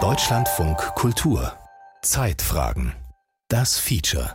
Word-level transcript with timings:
Deutschlandfunk 0.00 0.78
Kultur 0.94 1.54
Zeitfragen 2.02 2.92
Das 3.48 3.80
Feature 3.80 4.30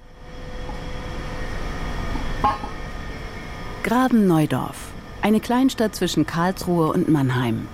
Graben-Neudorf, 3.83 4.76
eine 5.21 5.39
Kleinstadt 5.39 5.96
zwischen 5.96 6.26
Karlsruhe 6.26 6.91
und 6.91 7.07
Mannheim. 7.07 7.70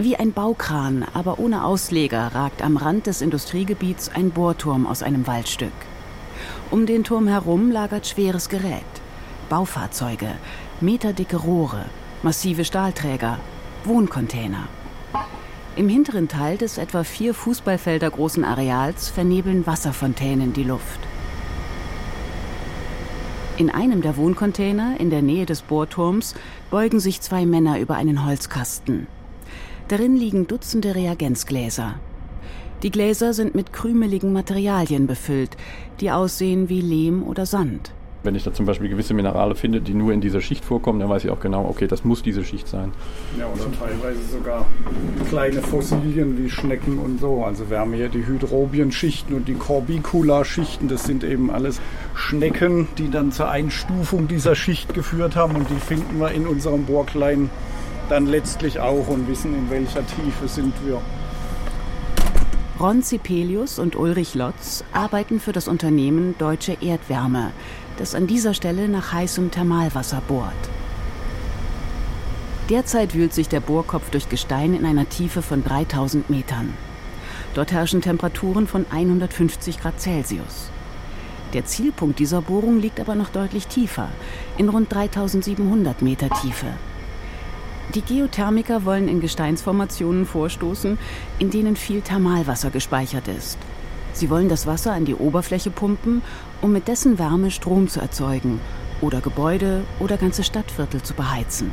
Wie 0.00 0.16
ein 0.16 0.32
Baukran, 0.32 1.06
aber 1.14 1.38
ohne 1.38 1.64
Ausleger, 1.64 2.34
ragt 2.34 2.60
am 2.60 2.76
Rand 2.76 3.06
des 3.06 3.22
Industriegebiets 3.22 4.08
ein 4.08 4.32
Bohrturm 4.32 4.88
aus 4.88 5.04
einem 5.04 5.28
Waldstück. 5.28 5.70
Um 6.72 6.86
den 6.86 7.04
Turm 7.04 7.28
herum 7.28 7.70
lagert 7.70 8.08
schweres 8.08 8.48
Gerät. 8.48 8.82
Baufahrzeuge, 9.48 10.34
meterdicke 10.80 11.36
Rohre, 11.36 11.84
massive 12.24 12.64
Stahlträger, 12.64 13.38
Wohncontainer. 13.84 14.66
Im 15.76 15.88
hinteren 15.88 16.26
Teil 16.26 16.58
des 16.58 16.78
etwa 16.78 17.04
vier 17.04 17.32
Fußballfelder 17.32 18.10
großen 18.10 18.44
Areals 18.44 19.08
vernebeln 19.08 19.66
Wasserfontänen 19.66 20.52
die 20.52 20.64
Luft. 20.64 20.98
In 23.56 23.70
einem 23.70 24.02
der 24.02 24.16
Wohncontainer 24.16 24.98
in 24.98 25.10
der 25.10 25.22
Nähe 25.22 25.46
des 25.46 25.62
Bohrturms 25.62 26.34
beugen 26.70 26.98
sich 26.98 27.20
zwei 27.20 27.46
Männer 27.46 27.78
über 27.78 27.94
einen 27.94 28.24
Holzkasten. 28.24 29.06
Darin 29.88 30.16
liegen 30.16 30.46
Dutzende 30.46 30.94
Reagenzgläser. 30.94 31.94
Die 32.82 32.90
Gläser 32.90 33.32
sind 33.32 33.54
mit 33.54 33.72
krümeligen 33.72 34.32
Materialien 34.32 35.06
befüllt, 35.06 35.56
die 36.00 36.10
aussehen 36.10 36.68
wie 36.68 36.80
Lehm 36.80 37.22
oder 37.22 37.46
Sand. 37.46 37.92
Wenn 38.22 38.34
ich 38.34 38.44
da 38.44 38.52
zum 38.52 38.66
Beispiel 38.66 38.90
gewisse 38.90 39.14
Minerale 39.14 39.54
finde, 39.54 39.80
die 39.80 39.94
nur 39.94 40.12
in 40.12 40.20
dieser 40.20 40.42
Schicht 40.42 40.64
vorkommen, 40.64 41.00
dann 41.00 41.08
weiß 41.08 41.24
ich 41.24 41.30
auch 41.30 41.40
genau, 41.40 41.64
okay, 41.66 41.86
das 41.86 42.04
muss 42.04 42.22
diese 42.22 42.44
Schicht 42.44 42.68
sein. 42.68 42.92
Ja, 43.38 43.46
oder 43.46 43.64
teilweise 43.72 44.22
sogar 44.30 44.66
kleine 45.30 45.62
Fossilien 45.62 46.36
wie 46.36 46.50
Schnecken 46.50 46.98
und 46.98 47.18
so. 47.18 47.44
Also 47.44 47.70
wir 47.70 47.78
haben 47.78 47.94
hier 47.94 48.10
die 48.10 48.26
Hydrobienschichten 48.26 49.34
und 49.34 49.48
die 49.48 49.54
Corbicula-Schichten. 49.54 50.88
Das 50.88 51.04
sind 51.04 51.24
eben 51.24 51.50
alles 51.50 51.80
Schnecken, 52.14 52.88
die 52.98 53.10
dann 53.10 53.32
zur 53.32 53.48
Einstufung 53.48 54.28
dieser 54.28 54.54
Schicht 54.54 54.92
geführt 54.92 55.34
haben. 55.34 55.56
Und 55.56 55.70
die 55.70 55.80
finden 55.80 56.20
wir 56.20 56.32
in 56.32 56.46
unserem 56.46 56.84
Bohrklein 56.84 57.48
dann 58.10 58.26
letztlich 58.26 58.80
auch 58.80 59.08
und 59.08 59.28
wissen, 59.28 59.54
in 59.54 59.70
welcher 59.70 60.06
Tiefe 60.06 60.46
sind 60.46 60.74
wir. 60.84 61.00
Ron 62.80 63.02
Zipelius 63.02 63.78
und 63.78 63.94
Ulrich 63.94 64.34
Lotz 64.34 64.84
arbeiten 64.92 65.38
für 65.38 65.52
das 65.52 65.68
Unternehmen 65.68 66.34
Deutsche 66.38 66.78
Erdwärme, 66.80 67.52
das 68.00 68.14
an 68.14 68.26
dieser 68.26 68.54
Stelle 68.54 68.88
nach 68.88 69.12
heißem 69.12 69.50
Thermalwasser 69.50 70.22
bohrt. 70.26 70.54
Derzeit 72.70 73.14
wühlt 73.14 73.34
sich 73.34 73.48
der 73.48 73.60
Bohrkopf 73.60 74.08
durch 74.08 74.30
Gestein 74.30 74.72
in 74.72 74.86
einer 74.86 75.06
Tiefe 75.06 75.42
von 75.42 75.62
3000 75.62 76.30
Metern. 76.30 76.72
Dort 77.52 77.72
herrschen 77.72 78.00
Temperaturen 78.00 78.66
von 78.66 78.86
150 78.90 79.80
Grad 79.80 80.00
Celsius. 80.00 80.70
Der 81.52 81.66
Zielpunkt 81.66 82.18
dieser 82.20 82.40
Bohrung 82.40 82.80
liegt 82.80 83.00
aber 83.00 83.16
noch 83.16 83.28
deutlich 83.28 83.66
tiefer, 83.66 84.08
in 84.56 84.70
rund 84.70 84.90
3700 84.90 86.00
Meter 86.00 86.30
Tiefe. 86.30 86.68
Die 87.94 88.02
Geothermiker 88.02 88.86
wollen 88.86 89.08
in 89.08 89.20
Gesteinsformationen 89.20 90.24
vorstoßen, 90.24 90.96
in 91.38 91.50
denen 91.50 91.76
viel 91.76 92.00
Thermalwasser 92.00 92.70
gespeichert 92.70 93.28
ist. 93.28 93.58
Sie 94.12 94.30
wollen 94.30 94.48
das 94.48 94.66
Wasser 94.66 94.92
an 94.92 95.04
die 95.04 95.14
Oberfläche 95.14 95.70
pumpen, 95.70 96.22
um 96.62 96.72
mit 96.72 96.88
dessen 96.88 97.18
Wärme 97.18 97.50
Strom 97.50 97.88
zu 97.88 98.00
erzeugen 98.00 98.60
oder 99.00 99.20
Gebäude 99.20 99.82
oder 99.98 100.16
ganze 100.16 100.42
Stadtviertel 100.42 101.02
zu 101.02 101.14
beheizen. 101.14 101.70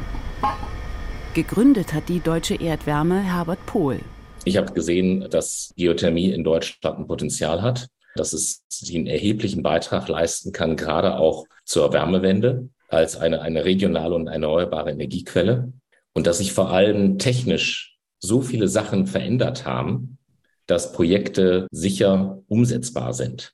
Gegründet 1.34 1.94
hat 1.94 2.10
die 2.10 2.20
deutsche 2.20 2.56
Erdwärme 2.56 3.20
Herbert 3.20 3.64
Pohl. 3.66 4.00
Ich 4.46 4.58
habe 4.58 4.74
gesehen, 4.74 5.28
dass 5.30 5.74
Geothermie 5.76 6.32
in 6.32 6.44
Deutschland 6.44 7.00
ein 7.00 7.08
Potenzial 7.08 7.62
hat, 7.62 7.88
dass 8.16 8.34
es 8.34 8.64
einen 8.92 9.08
erheblichen 9.08 9.62
Beitrag 9.62 10.08
leisten 10.08 10.52
kann, 10.52 10.78
gerade 10.78 11.18
auch 11.18 11.46
zur 11.66 11.92
Wärmewende 11.94 12.70
als 12.88 13.18
eine, 13.18 13.42
eine 13.42 13.66
regionale 13.66 14.16
und 14.16 14.28
erneuerbare 14.28 14.92
Energiequelle 14.92 15.74
und 16.14 16.26
dass 16.26 16.38
sich 16.38 16.54
vor 16.54 16.72
allem 16.72 17.20
technisch 17.20 17.98
so 18.20 18.42
viele 18.42 18.68
Sachen 18.68 19.06
verändert 19.06 19.66
haben, 19.66 20.18
dass 20.66 20.92
Projekte 20.92 21.68
sicher 21.72 22.42
umsetzbar 22.48 23.14
sind. 23.14 23.54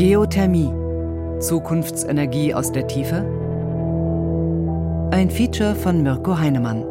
Geothermie. 0.00 0.72
Zukunftsenergie 1.40 2.54
aus 2.54 2.72
der 2.72 2.86
Tiefe? 2.86 3.16
Ein 5.10 5.28
Feature 5.28 5.74
von 5.74 6.02
Mirko 6.02 6.38
Heinemann. 6.38 6.86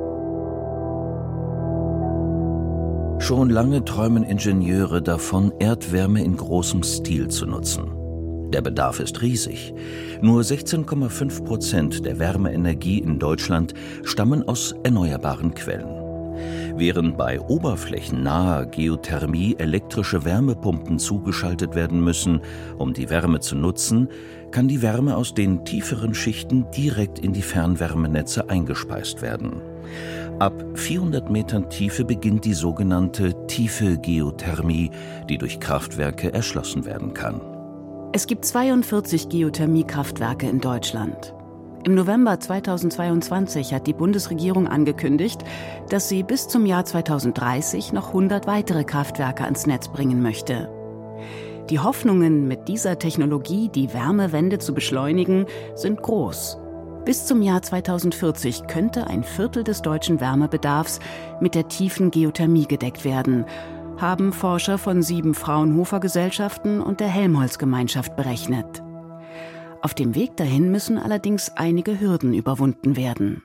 Schon 3.19 3.49
lange 3.49 3.83
träumen 3.83 4.21
Ingenieure 4.21 5.01
davon, 5.01 5.51
Erdwärme 5.57 6.23
in 6.23 6.37
großem 6.37 6.83
Stil 6.83 7.29
zu 7.29 7.47
nutzen. 7.47 7.89
Der 8.51 8.61
Bedarf 8.61 8.99
ist 8.99 9.23
riesig. 9.23 9.73
Nur 10.21 10.43
16,5 10.43 11.45
Prozent 11.45 12.05
der 12.05 12.19
Wärmeenergie 12.19 12.99
in 12.99 13.17
Deutschland 13.17 13.73
stammen 14.03 14.47
aus 14.47 14.75
erneuerbaren 14.83 15.55
Quellen. 15.55 15.98
Während 16.75 17.17
bei 17.17 17.39
oberflächennaher 17.39 18.65
Geothermie 18.65 19.55
elektrische 19.57 20.23
Wärmepumpen 20.25 20.99
zugeschaltet 20.99 21.75
werden 21.75 22.03
müssen, 22.03 22.41
um 22.77 22.93
die 22.93 23.09
Wärme 23.09 23.39
zu 23.39 23.55
nutzen, 23.55 24.09
kann 24.51 24.67
die 24.67 24.81
Wärme 24.81 25.15
aus 25.15 25.33
den 25.33 25.65
tieferen 25.65 26.13
Schichten 26.13 26.65
direkt 26.75 27.19
in 27.19 27.33
die 27.33 27.41
Fernwärmenetze 27.41 28.49
eingespeist 28.49 29.21
werden. 29.21 29.61
Ab 30.39 30.53
400 30.75 31.29
Metern 31.29 31.69
Tiefe 31.69 32.05
beginnt 32.05 32.45
die 32.45 32.53
sogenannte 32.53 33.47
tiefe 33.47 33.97
Geothermie, 33.97 34.89
die 35.27 35.37
durch 35.37 35.59
Kraftwerke 35.59 36.33
erschlossen 36.33 36.85
werden 36.85 37.13
kann. 37.13 37.41
Es 38.13 38.25
gibt 38.25 38.45
42 38.45 39.29
Geothermiekraftwerke 39.29 40.47
in 40.47 40.61
Deutschland. 40.61 41.33
Im 41.83 41.95
November 41.95 42.39
2022 42.39 43.73
hat 43.73 43.87
die 43.87 43.93
Bundesregierung 43.93 44.67
angekündigt, 44.67 45.43
dass 45.89 46.09
sie 46.09 46.23
bis 46.23 46.47
zum 46.47 46.65
Jahr 46.65 46.83
2030 46.83 47.93
noch 47.93 48.09
100 48.09 48.47
weitere 48.47 48.83
Kraftwerke 48.83 49.45
ans 49.45 49.65
Netz 49.65 49.87
bringen 49.87 50.21
möchte. 50.21 50.69
Die 51.69 51.79
Hoffnungen, 51.79 52.47
mit 52.47 52.67
dieser 52.67 52.99
Technologie 52.99 53.69
die 53.69 53.93
Wärmewende 53.93 54.59
zu 54.59 54.73
beschleunigen, 54.73 55.45
sind 55.75 56.01
groß. 56.01 56.57
Bis 57.05 57.25
zum 57.25 57.41
Jahr 57.41 57.61
2040 57.61 58.67
könnte 58.67 59.07
ein 59.07 59.23
Viertel 59.23 59.63
des 59.63 59.81
deutschen 59.81 60.19
Wärmebedarfs 60.19 60.99
mit 61.39 61.55
der 61.55 61.69
tiefen 61.69 62.11
Geothermie 62.11 62.65
gedeckt 62.65 63.05
werden 63.05 63.45
haben 63.99 64.31
Forscher 64.31 64.77
von 64.77 65.03
sieben 65.03 65.33
Fraunhofer-Gesellschaften 65.33 66.79
und 66.79 67.01
der 67.01 67.09
Helmholtz-Gemeinschaft 67.09 68.15
berechnet. 68.15 68.81
Auf 69.81 69.93
dem 69.93 70.15
Weg 70.15 70.35
dahin 70.37 70.71
müssen 70.71 70.97
allerdings 70.97 71.51
einige 71.55 71.99
Hürden 71.99 72.33
überwunden 72.33 72.95
werden. 72.95 73.43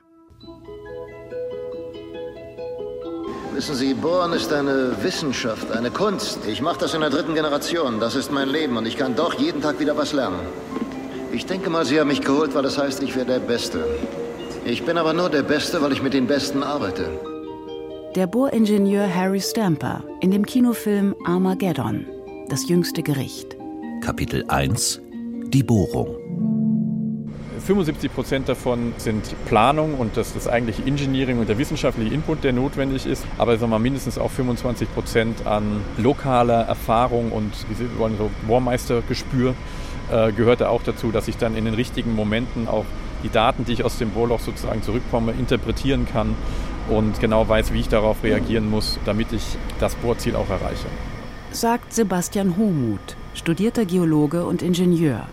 Wissen 3.53 3.75
Sie, 3.75 3.93
Bohren 3.93 4.33
ist 4.33 4.51
eine 4.51 4.91
Wissenschaft, 5.01 5.71
eine 5.71 5.89
Kunst. 5.89 6.39
Ich 6.45 6.61
mache 6.61 6.79
das 6.79 6.93
in 6.93 7.01
der 7.01 7.09
dritten 7.09 7.35
Generation. 7.35 8.01
Das 8.01 8.15
ist 8.15 8.31
mein 8.31 8.49
Leben 8.49 8.75
und 8.75 8.85
ich 8.85 8.97
kann 8.97 9.15
doch 9.15 9.33
jeden 9.35 9.61
Tag 9.61 9.79
wieder 9.79 9.95
was 9.95 10.11
lernen. 10.11 10.39
Ich 11.31 11.45
denke 11.45 11.69
mal, 11.69 11.85
Sie 11.85 11.99
haben 11.99 12.09
mich 12.09 12.21
geholt, 12.21 12.53
weil 12.53 12.63
das 12.63 12.77
heißt, 12.77 13.01
ich 13.01 13.15
wäre 13.15 13.25
der 13.25 13.39
Beste. 13.39 13.85
Ich 14.65 14.83
bin 14.83 14.97
aber 14.97 15.13
nur 15.13 15.29
der 15.29 15.43
Beste, 15.43 15.81
weil 15.81 15.93
ich 15.93 16.01
mit 16.01 16.13
den 16.13 16.27
Besten 16.27 16.63
arbeite 16.63 17.09
der 18.15 18.27
Bohringenieur 18.27 19.13
Harry 19.13 19.41
Stamper 19.41 20.01
in 20.21 20.31
dem 20.31 20.45
Kinofilm 20.45 21.13
Armageddon, 21.25 22.05
das 22.47 22.69
jüngste 22.69 23.03
Gericht. 23.03 23.57
Kapitel 24.01 24.45
1 24.47 25.01
Die 25.47 25.63
Bohrung 25.63 26.24
75 27.65 28.13
Prozent 28.13 28.47
davon 28.47 28.93
sind 28.97 29.35
Planung 29.45 29.95
und 29.95 30.17
das 30.17 30.35
ist 30.35 30.47
eigentlich 30.47 30.85
Engineering 30.85 31.39
und 31.39 31.49
der 31.49 31.57
wissenschaftliche 31.57 32.13
Input, 32.13 32.43
der 32.43 32.53
notwendig 32.53 33.05
ist. 33.05 33.25
Aber 33.37 33.57
sagen 33.57 33.71
wir, 33.71 33.79
mindestens 33.79 34.17
auch 34.17 34.29
25 34.29 34.93
Prozent 34.93 35.47
an 35.47 35.81
lokaler 35.97 36.61
Erfahrung 36.61 37.31
und 37.31 37.51
wir 37.77 37.97
wollen 37.97 38.17
so 38.17 38.29
Bohrmeistergespür 38.47 39.55
äh, 40.11 40.31
gehört 40.31 40.61
da 40.61 40.69
auch 40.69 40.83
dazu, 40.83 41.11
dass 41.11 41.27
ich 41.27 41.37
dann 41.37 41.57
in 41.57 41.65
den 41.65 41.73
richtigen 41.73 42.13
Momenten 42.15 42.67
auch 42.67 42.85
die 43.23 43.29
Daten, 43.29 43.65
die 43.65 43.73
ich 43.73 43.83
aus 43.83 43.97
dem 43.97 44.11
Bohrloch 44.11 44.39
sozusagen 44.39 44.83
zurückkomme, 44.83 45.31
interpretieren 45.31 46.05
kann 46.05 46.35
und 46.89 47.19
genau 47.19 47.49
weiß, 47.49 47.73
wie 47.73 47.79
ich 47.79 47.89
darauf 47.89 48.23
reagieren 48.23 48.69
muss, 48.69 48.99
damit 49.05 49.33
ich 49.33 49.57
das 49.79 49.95
Bohrziel 49.95 50.35
auch 50.35 50.49
erreiche. 50.49 50.85
Sagt 51.49 51.93
Sebastian 51.93 52.57
Homuth, 52.57 53.15
studierter 53.33 53.85
Geologe 53.85 54.45
und 54.45 54.61
Ingenieur. 54.61 55.27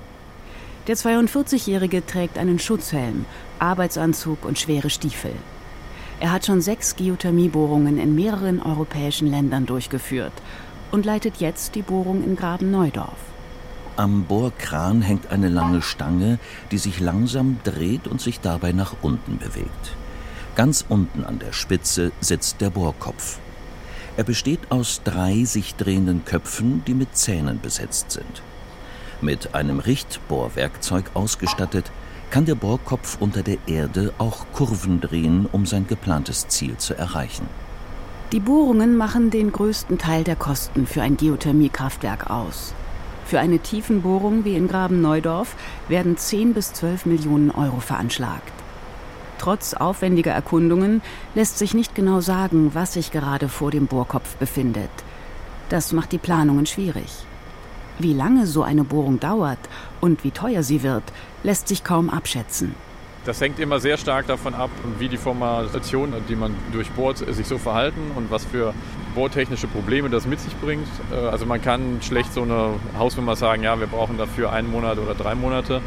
Der 0.89 0.97
42-Jährige 0.97 2.05
trägt 2.05 2.39
einen 2.39 2.59
Schutzhelm, 2.59 3.25
Arbeitsanzug 3.61 4.45
und 4.45 4.59
schwere 4.59 4.91
Stiefel. 4.91 5.33
Er 6.19 6.33
hat 6.33 6.47
schon 6.47 6.61
sechs 6.61 6.97
Geothermiebohrungen 6.97 7.99
in 7.99 8.17
mehreren 8.17 8.61
europäischen 8.61 9.29
Ländern 9.29 9.65
durchgeführt 9.65 10.33
und 10.91 11.07
leitet 11.07 11.37
jetzt 11.37 11.77
die 11.77 11.83
Bohrung 11.83 12.25
in 12.25 12.35
Graben-Neudorf. 12.35 13.19
Am 13.95 14.25
Bohrkran 14.25 15.03
hängt 15.03 15.31
eine 15.31 15.49
lange 15.49 15.83
Stange, 15.83 16.41
die 16.73 16.79
sich 16.79 16.99
langsam 16.99 17.61
dreht 17.63 18.09
und 18.09 18.21
sich 18.21 18.41
dabei 18.41 18.73
nach 18.73 18.95
unten 19.03 19.39
bewegt. 19.39 19.95
Ganz 20.57 20.85
unten 20.89 21.25
an 21.25 21.39
der 21.39 21.53
Spitze 21.53 22.11
sitzt 22.21 22.61
der 22.61 22.71
Bohrkopf. 22.71 23.39
Er 24.17 24.25
besteht 24.25 24.71
aus 24.71 25.03
drei 25.05 25.45
sich 25.45 25.77
drehenden 25.77 26.25
Köpfen, 26.25 26.83
die 26.87 26.95
mit 26.95 27.17
Zähnen 27.17 27.61
besetzt 27.61 28.11
sind. 28.11 28.43
Mit 29.23 29.55
einem 29.55 29.79
Richtbohrwerkzeug 29.79 31.13
ausgestattet, 31.15 31.93
kann 32.31 32.45
der 32.45 32.57
Bohrkopf 32.57 33.19
unter 33.21 33.45
der 33.45 33.59
Erde 33.67 34.13
auch 34.19 34.47
Kurven 34.53 35.01
drehen, 35.01 35.47
um 35.53 35.65
sein 35.65 35.87
geplantes 35.87 36.49
Ziel 36.49 36.77
zu 36.77 36.95
erreichen. 36.95 37.47
Die 38.33 38.41
Bohrungen 38.41 38.97
machen 38.97 39.31
den 39.31 39.53
größten 39.53 39.99
Teil 39.99 40.25
der 40.25 40.35
Kosten 40.35 40.89
für 40.89 41.03
ein 41.03 41.17
Geothermiekraftwerk 41.17 42.31
aus. 42.31 42.75
Für 43.25 43.39
eine 43.39 43.61
Tiefenbohrung 43.61 44.45
wie 44.45 44.57
in 44.57 44.67
Graben-Neudorf 44.67 45.55
werden 45.87 46.17
10 46.17 46.53
bis 46.53 46.73
12 46.73 47.07
Millionen 47.07 47.53
Euro 47.53 47.79
veranschlagt. 47.79 48.53
Trotz 49.39 49.75
aufwendiger 49.75 50.33
Erkundungen 50.33 51.01
lässt 51.37 51.59
sich 51.59 51.75
nicht 51.75 51.95
genau 51.95 52.21
sagen, 52.21 52.75
was 52.75 52.95
sich 52.95 53.13
gerade 53.13 53.49
vor 53.49 53.71
dem 53.71 53.87
Bohrkopf 53.87 54.35
befindet. 54.37 54.91
Das 55.69 55.93
macht 55.93 56.11
die 56.11 56.19
Planungen 56.19 56.67
schwierig. 56.67 57.25
Wie 58.03 58.15
lange 58.15 58.49
so 58.49 58.65
eine 58.65 58.83
Bohrung 58.83 59.21
dauert 59.21 59.61
und 60.01 60.25
wie 60.25 60.33
teuer 60.33 60.65
sie 60.65 60.83
wird, 60.83 61.05
lässt 61.45 61.69
sich 61.69 61.85
kaum 61.85 62.11
abschätzen. 62.11 62.75
Das 63.25 63.41
hängt 63.41 63.61
immer 63.61 63.79
sehr 63.79 63.97
stark 63.97 64.27
davon 64.27 64.55
ab, 64.55 64.71
wie 64.99 65.09
die 65.09 65.17
Formation, 65.17 66.13
die 66.29 66.35
man 66.35 66.53
durchbohrt, 66.73 67.19
sich 67.19 67.47
so 67.47 67.59
verhalten 67.59 68.01
und 68.17 68.29
was 68.29 68.45
für 68.45 68.75
bohrtechnische 69.15 69.69
Probleme 69.69 70.11
das 70.11 70.27
mit 70.27 70.41
sich 70.41 70.57
bringt. 70.57 70.89
Äh, 71.13 71.15
also 71.15 71.47
man 71.47 71.63
kann 71.63 72.03
schlecht 72.03 72.35
so 72.35 72.43
eine 72.43 72.71
Hausnummer 72.99 73.37
sagen, 73.37 73.63
ja, 73.63 73.79
wir 73.79 73.87
brauchen 73.87 74.19
dafür 74.19 74.51
einen 74.51 74.69
Monat 74.69 74.99
oder 74.99 75.15
drei 75.15 75.37
Monate. 75.37 75.81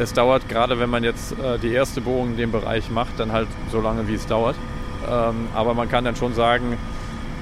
Es 0.00 0.12
dauert, 0.12 0.48
gerade 0.48 0.80
wenn 0.80 0.90
man 0.90 1.04
jetzt 1.04 1.38
äh, 1.38 1.60
die 1.60 1.70
erste 1.70 2.00
Bohrung 2.00 2.30
in 2.30 2.38
dem 2.38 2.50
Bereich 2.50 2.90
macht, 2.90 3.20
dann 3.20 3.30
halt 3.30 3.46
so 3.70 3.80
lange, 3.80 4.08
wie 4.08 4.14
es 4.14 4.26
dauert. 4.26 4.56
Ähm, 5.08 5.46
aber 5.54 5.74
man 5.74 5.88
kann 5.88 6.04
dann 6.04 6.16
schon 6.16 6.34
sagen, 6.34 6.76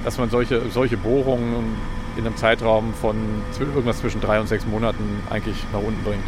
dass 0.03 0.19
man 0.19 0.29
solche, 0.29 0.69
solche 0.69 0.97
Bohrungen 0.97 1.75
in 2.17 2.25
einem 2.25 2.37
Zeitraum 2.37 2.93
von 2.93 3.15
irgendwas 3.59 3.99
zwischen 3.99 4.21
drei 4.21 4.39
und 4.39 4.47
sechs 4.47 4.65
Monaten 4.65 5.03
eigentlich 5.29 5.57
nach 5.71 5.81
unten 5.81 6.03
bringt. 6.03 6.25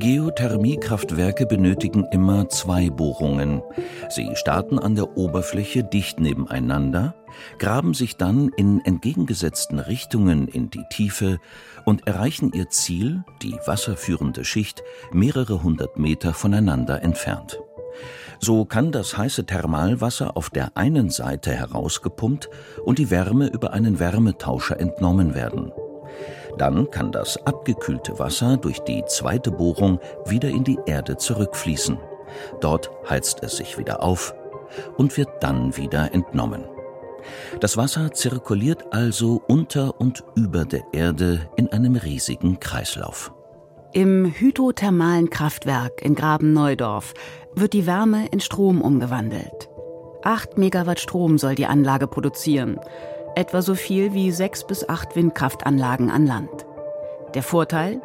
Geothermiekraftwerke 0.00 1.44
benötigen 1.44 2.06
immer 2.10 2.48
zwei 2.48 2.88
Bohrungen. 2.88 3.62
Sie 4.08 4.30
starten 4.34 4.78
an 4.78 4.94
der 4.94 5.18
Oberfläche 5.18 5.84
dicht 5.84 6.20
nebeneinander, 6.20 7.14
graben 7.58 7.92
sich 7.92 8.16
dann 8.16 8.50
in 8.56 8.80
entgegengesetzten 8.80 9.78
Richtungen 9.78 10.48
in 10.48 10.70
die 10.70 10.84
Tiefe 10.88 11.38
und 11.84 12.06
erreichen 12.06 12.52
ihr 12.54 12.70
Ziel, 12.70 13.24
die 13.42 13.58
wasserführende 13.66 14.44
Schicht, 14.44 14.82
mehrere 15.12 15.62
hundert 15.62 15.98
Meter 15.98 16.32
voneinander 16.32 17.02
entfernt. 17.02 17.60
So 18.42 18.64
kann 18.64 18.90
das 18.90 19.18
heiße 19.18 19.44
Thermalwasser 19.44 20.34
auf 20.34 20.48
der 20.48 20.74
einen 20.74 21.10
Seite 21.10 21.52
herausgepumpt 21.52 22.48
und 22.84 22.98
die 22.98 23.10
Wärme 23.10 23.48
über 23.48 23.74
einen 23.74 24.00
Wärmetauscher 24.00 24.80
entnommen 24.80 25.34
werden. 25.34 25.72
Dann 26.56 26.90
kann 26.90 27.12
das 27.12 27.36
abgekühlte 27.46 28.18
Wasser 28.18 28.56
durch 28.56 28.80
die 28.80 29.04
zweite 29.06 29.50
Bohrung 29.50 30.00
wieder 30.24 30.48
in 30.48 30.64
die 30.64 30.78
Erde 30.86 31.18
zurückfließen. 31.18 31.98
Dort 32.60 32.90
heizt 33.08 33.42
es 33.42 33.58
sich 33.58 33.76
wieder 33.76 34.02
auf 34.02 34.34
und 34.96 35.16
wird 35.18 35.28
dann 35.42 35.76
wieder 35.76 36.14
entnommen. 36.14 36.64
Das 37.60 37.76
Wasser 37.76 38.12
zirkuliert 38.12 38.92
also 38.92 39.42
unter 39.48 40.00
und 40.00 40.24
über 40.34 40.64
der 40.64 40.84
Erde 40.92 41.50
in 41.56 41.68
einem 41.68 41.96
riesigen 41.96 42.58
Kreislauf. 42.58 43.34
Im 43.92 44.32
hydrothermalen 44.32 45.30
Kraftwerk 45.30 46.00
in 46.02 46.14
Graben-Neudorf 46.14 47.12
wird 47.56 47.72
die 47.72 47.88
Wärme 47.88 48.28
in 48.30 48.38
Strom 48.38 48.82
umgewandelt. 48.82 49.68
8 50.22 50.58
Megawatt 50.58 51.00
Strom 51.00 51.38
soll 51.38 51.56
die 51.56 51.66
Anlage 51.66 52.06
produzieren, 52.06 52.78
etwa 53.34 53.62
so 53.62 53.74
viel 53.74 54.14
wie 54.14 54.30
sechs 54.30 54.64
bis 54.64 54.88
acht 54.88 55.16
Windkraftanlagen 55.16 56.08
an 56.08 56.24
Land. 56.24 56.66
Der 57.34 57.42
Vorteil? 57.42 58.00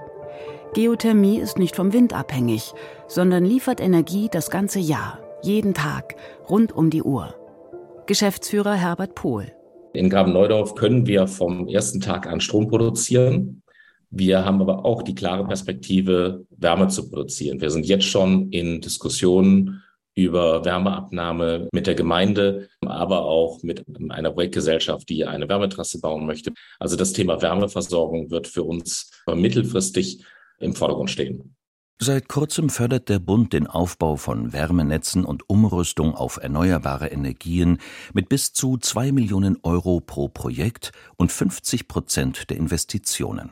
Geothermie 0.74 1.38
ist 1.38 1.60
nicht 1.60 1.76
vom 1.76 1.94
Wind 1.94 2.14
abhängig, 2.14 2.74
sondern 3.08 3.46
liefert 3.46 3.80
Energie 3.80 4.28
das 4.32 4.50
ganze 4.50 4.80
Jahr, 4.80 5.20
jeden 5.44 5.76
Tag, 5.76 6.16
rund 6.50 6.76
um 6.76 6.90
die 6.90 7.04
Uhr. 7.04 7.36
Geschäftsführer 8.08 8.74
Herbert 8.74 9.14
Pohl. 9.14 9.52
In 9.94 10.10
Graben-Neudorf 10.10 10.74
können 10.74 11.06
wir 11.06 11.28
vom 11.28 11.68
ersten 11.68 12.02
Tag 12.02 12.26
an 12.26 12.42
Strom 12.42 12.68
produzieren. 12.68 13.62
Wir 14.18 14.46
haben 14.46 14.62
aber 14.62 14.86
auch 14.86 15.04
die 15.04 15.14
klare 15.14 15.46
Perspektive, 15.46 16.46
Wärme 16.50 16.88
zu 16.88 17.10
produzieren. 17.10 17.60
Wir 17.60 17.70
sind 17.70 17.86
jetzt 17.86 18.06
schon 18.06 18.50
in 18.50 18.80
Diskussionen 18.80 19.84
über 20.16 20.64
Wärmeabnahme 20.64 21.68
mit 21.74 21.86
der 21.86 21.96
Gemeinde, 21.96 22.70
aber 22.80 23.26
auch 23.26 23.62
mit 23.62 23.84
einer 24.10 24.32
Projektgesellschaft, 24.32 25.10
die 25.10 25.26
eine 25.26 25.50
Wärmetrasse 25.50 26.00
bauen 26.00 26.26
möchte. 26.26 26.54
Also 26.80 26.96
das 26.96 27.12
Thema 27.12 27.42
Wärmeversorgung 27.42 28.32
wird 28.32 28.48
für 28.48 28.64
uns 28.64 29.12
mittelfristig 29.28 30.24
im 30.60 30.74
Vordergrund 30.76 31.10
stehen. 31.10 31.58
Seit 32.00 32.30
kurzem 32.30 32.70
fördert 32.70 33.10
der 33.10 33.20
Bund 33.20 33.52
den 33.52 33.68
Aufbau 33.68 34.16
von 34.16 34.54
Wärmenetzen 34.54 35.26
und 35.26 35.50
Umrüstung 35.50 36.16
auf 36.16 36.38
erneuerbare 36.38 37.08
Energien 37.08 37.80
mit 38.14 38.30
bis 38.30 38.54
zu 38.54 38.78
zwei 38.78 39.12
Millionen 39.12 39.58
Euro 39.64 40.00
pro 40.00 40.30
Projekt 40.30 40.94
und 41.18 41.34
50 41.34 41.90
Prozent 41.90 42.50
der 42.50 42.56
Investitionen. 42.56 43.52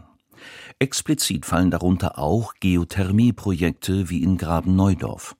Explizit 0.84 1.46
fallen 1.46 1.72
darunter 1.72 2.20
auch 2.20 2.56
Geothermieprojekte 2.60 4.10
wie 4.10 4.22
in 4.22 4.38
Graben-Neudorf. 4.38 5.38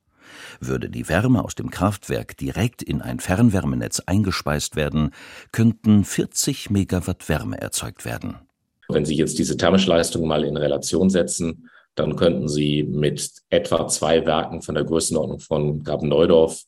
Würde 0.62 0.90
die 0.90 1.10
Wärme 1.10 1.44
aus 1.44 1.54
dem 1.54 1.70
Kraftwerk 1.70 2.38
direkt 2.38 2.82
in 2.82 3.02
ein 3.02 3.20
Fernwärmenetz 3.20 4.00
eingespeist 4.06 4.78
werden, 4.78 5.12
könnten 5.52 6.06
40 6.06 6.70
Megawatt 6.70 7.28
Wärme 7.28 7.60
erzeugt 7.60 8.06
werden. 8.06 8.38
Wenn 8.88 9.04
Sie 9.04 9.18
jetzt 9.18 9.38
diese 9.38 9.58
thermische 9.58 9.90
Leistung 9.90 10.26
mal 10.28 10.46
in 10.46 10.56
Relation 10.56 11.10
setzen, 11.10 11.70
dann 11.96 12.16
könnten 12.16 12.48
Sie 12.48 12.84
mit 12.84 13.30
etwa 13.50 13.90
zwei 13.90 14.26
Werken 14.26 14.62
von 14.62 14.76
der 14.76 14.86
Größenordnung 14.86 15.42
von 15.42 15.84
Graben-Neudorf 15.84 16.64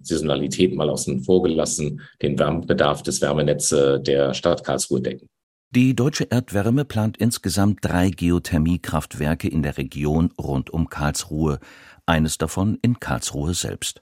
Saisonalität 0.00 0.74
mal 0.74 0.90
außen 0.90 1.24
vor 1.24 1.42
gelassen, 1.42 2.02
den 2.20 2.38
Wärmebedarf 2.38 3.02
des 3.02 3.22
Wärmenetzes 3.22 4.02
der 4.02 4.34
Stadt 4.34 4.62
Karlsruhe 4.62 5.00
decken. 5.00 5.30
Die 5.70 5.94
Deutsche 5.94 6.24
Erdwärme 6.24 6.86
plant 6.86 7.18
insgesamt 7.18 7.84
drei 7.84 8.08
Geothermiekraftwerke 8.08 9.48
in 9.48 9.62
der 9.62 9.76
Region 9.76 10.32
rund 10.40 10.70
um 10.70 10.88
Karlsruhe, 10.88 11.60
eines 12.06 12.38
davon 12.38 12.78
in 12.80 13.00
Karlsruhe 13.00 13.52
selbst. 13.52 14.00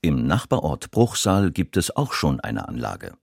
Im 0.00 0.28
Nachbarort 0.28 0.92
Bruchsal 0.92 1.50
gibt 1.50 1.76
es 1.76 1.96
auch 1.96 2.12
schon 2.12 2.38
eine 2.38 2.68
Anlage. 2.68 3.14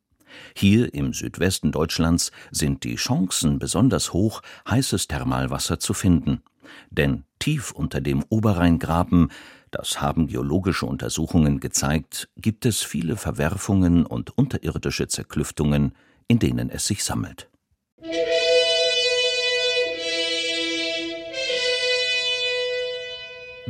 Hier 0.57 0.93
im 0.93 1.13
Südwesten 1.13 1.71
Deutschlands 1.71 2.33
sind 2.51 2.83
die 2.83 2.95
Chancen 2.95 3.59
besonders 3.59 4.11
hoch, 4.11 4.41
heißes 4.69 5.07
Thermalwasser 5.07 5.79
zu 5.79 5.93
finden. 5.93 6.41
Denn 6.89 7.23
tief 7.39 7.71
unter 7.71 8.01
dem 8.01 8.25
Oberrheingraben, 8.27 9.31
das 9.71 10.01
haben 10.01 10.27
geologische 10.27 10.85
Untersuchungen 10.85 11.61
gezeigt, 11.61 12.27
gibt 12.35 12.65
es 12.65 12.81
viele 12.81 13.15
Verwerfungen 13.15 14.05
und 14.05 14.37
unterirdische 14.37 15.07
Zerklüftungen, 15.07 15.93
in 16.27 16.39
denen 16.39 16.69
es 16.69 16.85
sich 16.85 17.05
sammelt. 17.05 17.49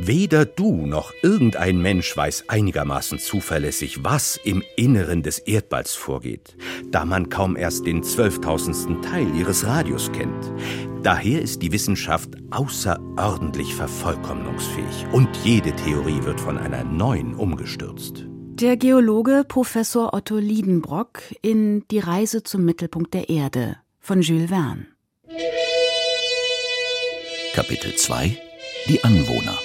Weder 0.02 0.46
du 0.46 0.86
noch 0.86 1.12
irgendein 1.20 1.82
Mensch 1.82 2.16
weiß 2.16 2.44
einigermaßen 2.48 3.18
zuverlässig, 3.18 4.02
was 4.02 4.40
im 4.42 4.64
Inneren 4.74 5.22
des 5.22 5.40
Erdballs 5.40 5.94
vorgeht, 5.94 6.56
da 6.90 7.04
man 7.04 7.28
kaum 7.28 7.54
erst 7.54 7.84
den 7.84 8.02
zwölftausendsten 8.02 9.02
Teil 9.02 9.26
ihres 9.36 9.66
Radius 9.66 10.10
kennt. 10.12 10.52
Daher 11.02 11.42
ist 11.42 11.60
die 11.60 11.70
Wissenschaft 11.72 12.30
außerordentlich 12.50 13.74
vervollkommnungsfähig 13.74 15.06
und 15.12 15.28
jede 15.44 15.76
Theorie 15.76 16.24
wird 16.24 16.40
von 16.40 16.56
einer 16.56 16.82
neuen 16.82 17.34
umgestürzt. 17.34 18.24
Der 18.54 18.78
Geologe 18.78 19.44
Professor 19.46 20.14
Otto 20.14 20.38
Liedenbrock 20.38 21.20
in 21.42 21.86
Die 21.90 21.98
Reise 21.98 22.42
zum 22.42 22.64
Mittelpunkt 22.64 23.12
der 23.12 23.28
Erde 23.28 23.76
von 23.98 24.22
Jules 24.22 24.48
Verne. 24.48 24.86
Kapitel 27.52 27.94
2 27.94 28.38
Die 28.88 29.04
Anwohner 29.04 29.58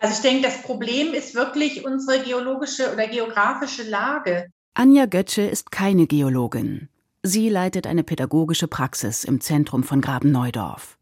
also 0.00 0.14
ich 0.14 0.20
denke, 0.20 0.42
das 0.42 0.62
Problem 0.62 1.14
ist 1.14 1.34
wirklich 1.34 1.84
unsere 1.84 2.20
geologische 2.20 2.92
oder 2.92 3.06
geografische 3.06 3.82
Lage. 3.82 4.50
Anja 4.74 5.06
Götze 5.06 5.42
ist 5.42 5.70
keine 5.70 6.06
Geologin. 6.06 6.88
Sie 7.22 7.48
leitet 7.48 7.86
eine 7.86 8.04
pädagogische 8.04 8.68
Praxis 8.68 9.24
im 9.24 9.40
Zentrum 9.40 9.82
von 9.82 10.00
Graben-Neudorf. 10.00 10.96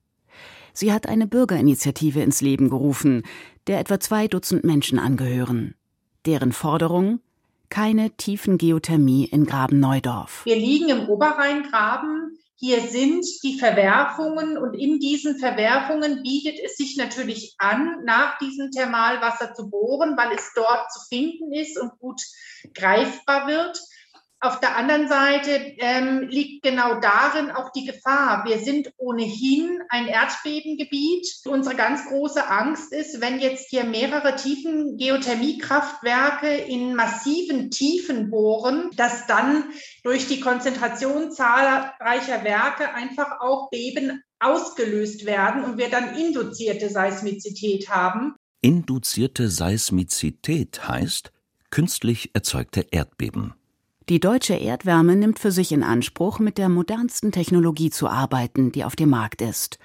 Sie 0.73 0.93
hat 0.93 1.07
eine 1.07 1.27
Bürgerinitiative 1.27 2.23
ins 2.23 2.41
Leben 2.41 2.71
gerufen, 2.71 3.23
der 3.67 3.81
etwa 3.81 4.01
zwei 4.01 4.29
Dutzend 4.29 4.65
Menschen 4.65 4.99
angehören. 4.99 5.75
Deren 6.25 6.53
Forderung 6.53 7.21
keine 7.69 8.11
tiefen 8.11 8.59
Geothermie 8.59 9.25
in 9.25 9.45
Graben-Neudorf. 9.45 10.45
Wir 10.45 10.57
liegen 10.57 10.89
im 10.89 11.09
Oberrheingraben 11.09 12.39
hier 12.59 12.81
sind 12.81 13.27
die 13.43 13.59
Verwerfungen 13.59 14.57
und 14.57 14.75
in 14.75 14.99
diesen 14.99 15.39
Verwerfungen 15.39 16.23
bietet 16.23 16.59
es 16.65 16.77
sich 16.77 16.97
natürlich 16.97 17.55
an, 17.59 18.03
nach 18.05 18.39
diesem 18.39 18.71
Thermalwasser 18.71 19.53
zu 19.53 19.69
bohren, 19.69 20.17
weil 20.17 20.33
es 20.33 20.53
dort 20.55 20.91
zu 20.91 21.01
finden 21.09 21.53
ist 21.53 21.79
und 21.79 21.99
gut 21.99 22.21
greifbar 22.73 23.47
wird. 23.47 23.79
Auf 24.47 24.61
der 24.61 24.77
anderen 24.77 25.09
Seite 25.09 25.51
ähm, 25.79 26.29
liegt 26.29 26.63
genau 26.63 27.01
darin 27.01 27.51
auch 27.51 27.73
die 27.73 27.85
Gefahr. 27.85 28.45
Wir 28.47 28.61
sind 28.61 28.93
ohnehin 28.97 29.81
ein 29.89 30.07
Erdbebengebiet. 30.07 31.27
Unsere 31.47 31.75
ganz 31.75 32.07
große 32.07 32.49
Angst 32.49 32.93
ist, 32.93 33.21
wenn 33.21 33.41
jetzt 33.41 33.71
hier 33.71 33.83
mehrere 33.83 34.37
Tiefen 34.37 34.99
Geothermiekraftwerke 34.99 36.47
in 36.47 36.95
massiven 36.95 37.73
Tiefen 37.73 38.31
bohren, 38.31 38.91
dass 38.97 39.27
dann 39.27 39.65
durch 40.05 40.29
die 40.29 40.39
Konzentration 40.39 41.33
zahlreicher 41.33 42.45
Werke 42.45 42.95
einfach 42.95 43.41
auch 43.41 43.69
Beben 43.71 44.23
ausgelöst 44.39 45.27
werden 45.27 45.65
und 45.65 45.77
wir 45.77 45.91
dann 45.91 46.15
induzierte 46.15 46.89
Seismizität 46.89 47.89
haben. 47.89 48.37
Induzierte 48.61 49.49
Seismizität 49.49 50.87
heißt 50.87 51.33
künstlich 51.71 52.31
erzeugte 52.33 52.87
Erdbeben. 52.93 53.55
Die 54.09 54.21
deutsche 54.21 54.55
Erdwärme 54.55 55.17
nimmt 55.17 55.41
für 55.41 55.51
sich 55.51 55.73
in 55.73 55.83
Anspruch, 55.83 56.39
mit 56.39 56.59
der 56.59 56.69
modernsten 56.69 57.33
Technologie 57.33 57.91
zu 57.91 58.07
arbeiten, 58.07 58.71
die 58.71 58.85
auf 58.85 58.95
dem 58.95 59.11
Markt 59.11 59.43
ist. 59.43 59.81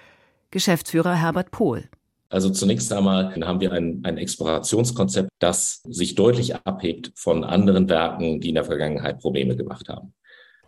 Geschäftsführer 0.51 1.15
Herbert 1.15 1.49
Pohl. 1.49 1.85
Also 2.29 2.51
zunächst 2.51 2.93
einmal 2.93 3.35
haben 3.43 3.61
wir 3.61 3.71
ein, 3.71 4.01
ein 4.03 4.19
Explorationskonzept, 4.19 5.29
das 5.39 5.81
sich 5.89 6.13
deutlich 6.13 6.55
abhebt 6.55 7.11
von 7.15 7.43
anderen 7.43 7.89
Werken, 7.89 8.39
die 8.39 8.49
in 8.49 8.55
der 8.55 8.63
Vergangenheit 8.63 9.19
Probleme 9.19 9.55
gemacht 9.55 9.89
haben. 9.89 10.13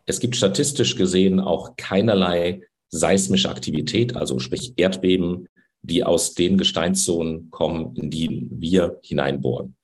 Es 0.08 0.20
gibt 0.20 0.36
statistisch 0.36 0.96
gesehen 0.96 1.40
auch 1.40 1.76
keinerlei 1.78 2.64
seismische 2.90 3.52
Aktivität, 3.52 4.16
also 4.16 4.40
sprich 4.40 4.74
Erdbeben, 4.78 5.48
die 5.84 6.04
aus 6.04 6.34
den 6.34 6.58
Gesteinszonen 6.58 7.52
kommen, 7.52 7.96
in 7.98 8.10
die 8.10 8.48
wir 8.50 9.00
hineinbohren. 9.04 9.76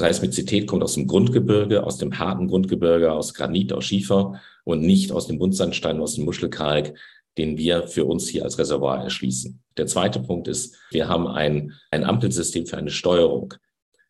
Seismizität 0.00 0.66
kommt 0.66 0.82
aus 0.82 0.94
dem 0.94 1.06
Grundgebirge, 1.06 1.84
aus 1.84 1.98
dem 1.98 2.18
harten 2.18 2.48
Grundgebirge, 2.48 3.12
aus 3.12 3.34
Granit, 3.34 3.72
aus 3.72 3.84
Schiefer 3.84 4.40
und 4.64 4.80
nicht 4.80 5.12
aus 5.12 5.26
dem 5.26 5.38
Buntsandstein, 5.38 6.00
aus 6.00 6.16
dem 6.16 6.24
Muschelkalk, 6.24 6.94
den 7.38 7.56
wir 7.56 7.86
für 7.86 8.04
uns 8.04 8.28
hier 8.28 8.44
als 8.44 8.58
Reservoir 8.58 9.04
erschließen. 9.04 9.62
Der 9.76 9.86
zweite 9.86 10.20
Punkt 10.20 10.48
ist, 10.48 10.76
wir 10.90 11.08
haben 11.08 11.28
ein, 11.28 11.74
ein 11.90 12.04
Ampelsystem 12.04 12.66
für 12.66 12.76
eine 12.76 12.90
Steuerung. 12.90 13.54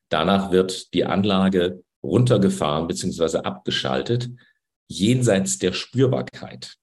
Danach 0.08 0.50
wird 0.50 0.94
die 0.94 1.04
Anlage 1.04 1.82
runtergefahren 2.02 2.86
bzw. 2.86 3.38
abgeschaltet, 3.38 4.30
jenseits 4.88 5.58
der 5.58 5.72
Spürbarkeit. 5.72 6.76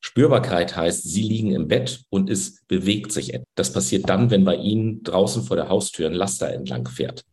Spürbarkeit 0.00 0.76
heißt, 0.76 1.02
Sie 1.02 1.22
liegen 1.22 1.52
im 1.52 1.66
Bett 1.66 2.04
und 2.10 2.28
es 2.28 2.62
bewegt 2.66 3.10
sich. 3.10 3.38
Das 3.54 3.72
passiert 3.72 4.08
dann, 4.08 4.30
wenn 4.30 4.44
bei 4.44 4.56
Ihnen 4.56 5.02
draußen 5.02 5.42
vor 5.42 5.56
der 5.56 5.70
Haustür 5.70 6.08
ein 6.08 6.14
Laster 6.14 6.52
entlang 6.52 6.86
fährt. 6.86 7.24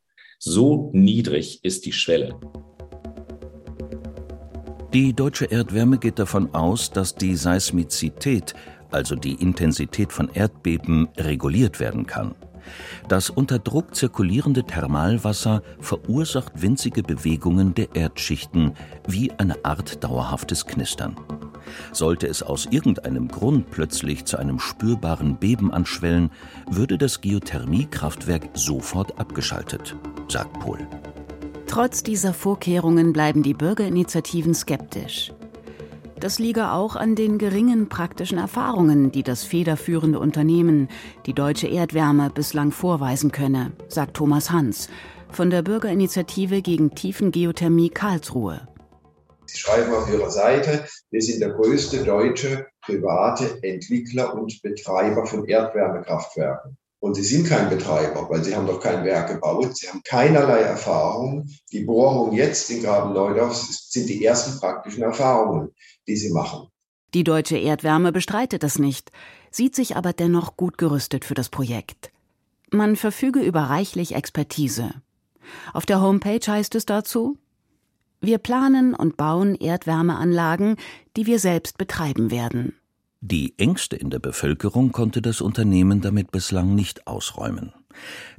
So 0.44 0.90
niedrig 0.92 1.64
ist 1.64 1.86
die 1.86 1.92
Schwelle. 1.92 2.34
Die 4.92 5.14
deutsche 5.14 5.46
Erdwärme 5.46 6.00
geht 6.00 6.18
davon 6.18 6.56
aus, 6.56 6.90
dass 6.90 7.14
die 7.14 7.36
Seismizität, 7.36 8.56
also 8.90 9.14
die 9.16 9.36
Intensität 9.36 10.12
von 10.12 10.30
Erdbeben, 10.34 11.10
reguliert 11.16 11.80
werden 11.80 12.08
kann. 12.08 12.34
Das 13.08 13.30
unter 13.30 13.60
Druck 13.60 13.94
zirkulierende 13.94 14.64
Thermalwasser 14.64 15.62
verursacht 15.80 16.60
winzige 16.60 17.04
Bewegungen 17.04 17.76
der 17.76 17.96
Erdschichten, 17.96 18.74
wie 19.08 19.32
eine 19.34 19.64
Art 19.64 20.04
dauerhaftes 20.04 20.66
Knistern. 20.66 21.18
Sollte 21.92 22.26
es 22.26 22.42
aus 22.42 22.68
irgendeinem 22.72 23.28
Grund 23.28 23.70
plötzlich 23.70 24.26
zu 24.26 24.38
einem 24.38 24.58
spürbaren 24.58 25.38
Beben 25.38 25.72
anschwellen, 25.72 26.32
würde 26.68 26.98
das 26.98 27.22
Geothermiekraftwerk 27.22 28.50
sofort 28.56 29.20
abgeschaltet, 29.20 29.96
sagt 30.32 30.60
Pohl. 30.60 30.80
Trotz 31.68 32.04
dieser 32.04 32.34
Vorkehrungen 32.34 33.14
bleiben 33.14 33.44
die 33.44 33.54
Bürgerinitiativen 33.54 34.54
skeptisch. 34.54 35.32
Das 36.20 36.38
liege 36.38 36.72
auch 36.72 36.96
an 36.96 37.16
den 37.16 37.40
geringen 37.40 37.90
praktischen 37.90 38.38
Erfahrungen, 38.38 39.12
die 39.12 39.24
das 39.24 39.44
federführende 39.44 40.20
Unternehmen, 40.20 40.88
die 41.26 41.34
Deutsche 41.34 41.68
Erdwärme, 41.68 42.30
bislang 42.30 42.72
vorweisen 42.72 43.32
könne, 43.32 43.72
sagt 43.88 44.18
Thomas 44.18 44.52
Hans 44.52 44.88
von 45.32 45.50
der 45.50 45.62
Bürgerinitiative 45.62 46.62
gegen 46.62 46.94
Tiefengeothermie 46.94 47.90
Karlsruhe. 47.90 48.68
Sie 49.46 49.58
schreiben 49.58 49.94
auf 49.94 50.12
Ihrer 50.12 50.30
Seite, 50.30 50.86
wir 51.10 51.22
sind 51.22 51.42
der 51.42 51.52
größte 51.52 52.04
deutsche 52.04 52.68
private 52.82 53.64
Entwickler 53.64 54.34
und 54.36 54.62
Betreiber 54.62 55.26
von 55.26 55.46
Erdwärmekraftwerken. 55.46 56.78
Und 57.02 57.16
Sie 57.16 57.24
sind 57.24 57.48
kein 57.48 57.68
Betreiber, 57.68 58.30
weil 58.30 58.44
Sie 58.44 58.56
haben 58.56 58.68
doch 58.68 58.80
kein 58.80 59.04
Werk 59.04 59.30
gebaut. 59.30 59.76
Sie 59.76 59.88
haben 59.88 60.04
keinerlei 60.04 60.60
Erfahrung. 60.60 61.50
Die 61.72 61.84
Bohrung 61.84 62.32
jetzt 62.32 62.70
in 62.70 62.84
Graben-Neudorf 62.84 63.56
sind 63.56 64.08
die 64.08 64.24
ersten 64.24 64.60
praktischen 64.60 65.02
Erfahrungen, 65.02 65.74
die 66.08 66.16
Sie 66.16 66.32
machen. 66.32 66.68
Die 67.16 67.24
deutsche 67.24 67.58
Erdwärme 67.58 68.12
bestreitet 68.12 68.62
das 68.62 68.78
nicht, 68.78 69.12
sieht 69.50 69.76
sich 69.76 69.96
aber 69.96 70.14
dennoch 70.14 70.58
gut 70.58 70.78
gerüstet 70.78 71.26
für 71.26 71.34
das 71.34 71.50
Projekt. 71.50 72.12
Man 72.70 72.96
verfüge 72.96 73.40
über 73.40 73.62
reichlich 73.62 74.14
Expertise. 74.14 74.94
Auf 75.74 75.88
der 75.88 76.02
Homepage 76.02 76.46
heißt 76.46 76.76
es 76.76 76.86
dazu, 76.86 77.36
wir 78.22 78.38
planen 78.38 78.94
und 78.94 79.18
bauen 79.18 79.56
Erdwärmeanlagen, 79.56 80.76
die 81.18 81.26
wir 81.26 81.40
selbst 81.40 81.80
betreiben 81.80 82.30
werden. 82.30 82.76
Die 83.24 83.54
Ängste 83.60 83.96
in 83.96 84.10
der 84.10 84.18
Bevölkerung 84.18 84.92
konnte 84.92 85.22
das 85.22 85.42
Unternehmen 85.42 86.02
damit 86.02 86.32
bislang 86.32 86.74
nicht 86.74 87.06
ausräumen. 87.06 87.72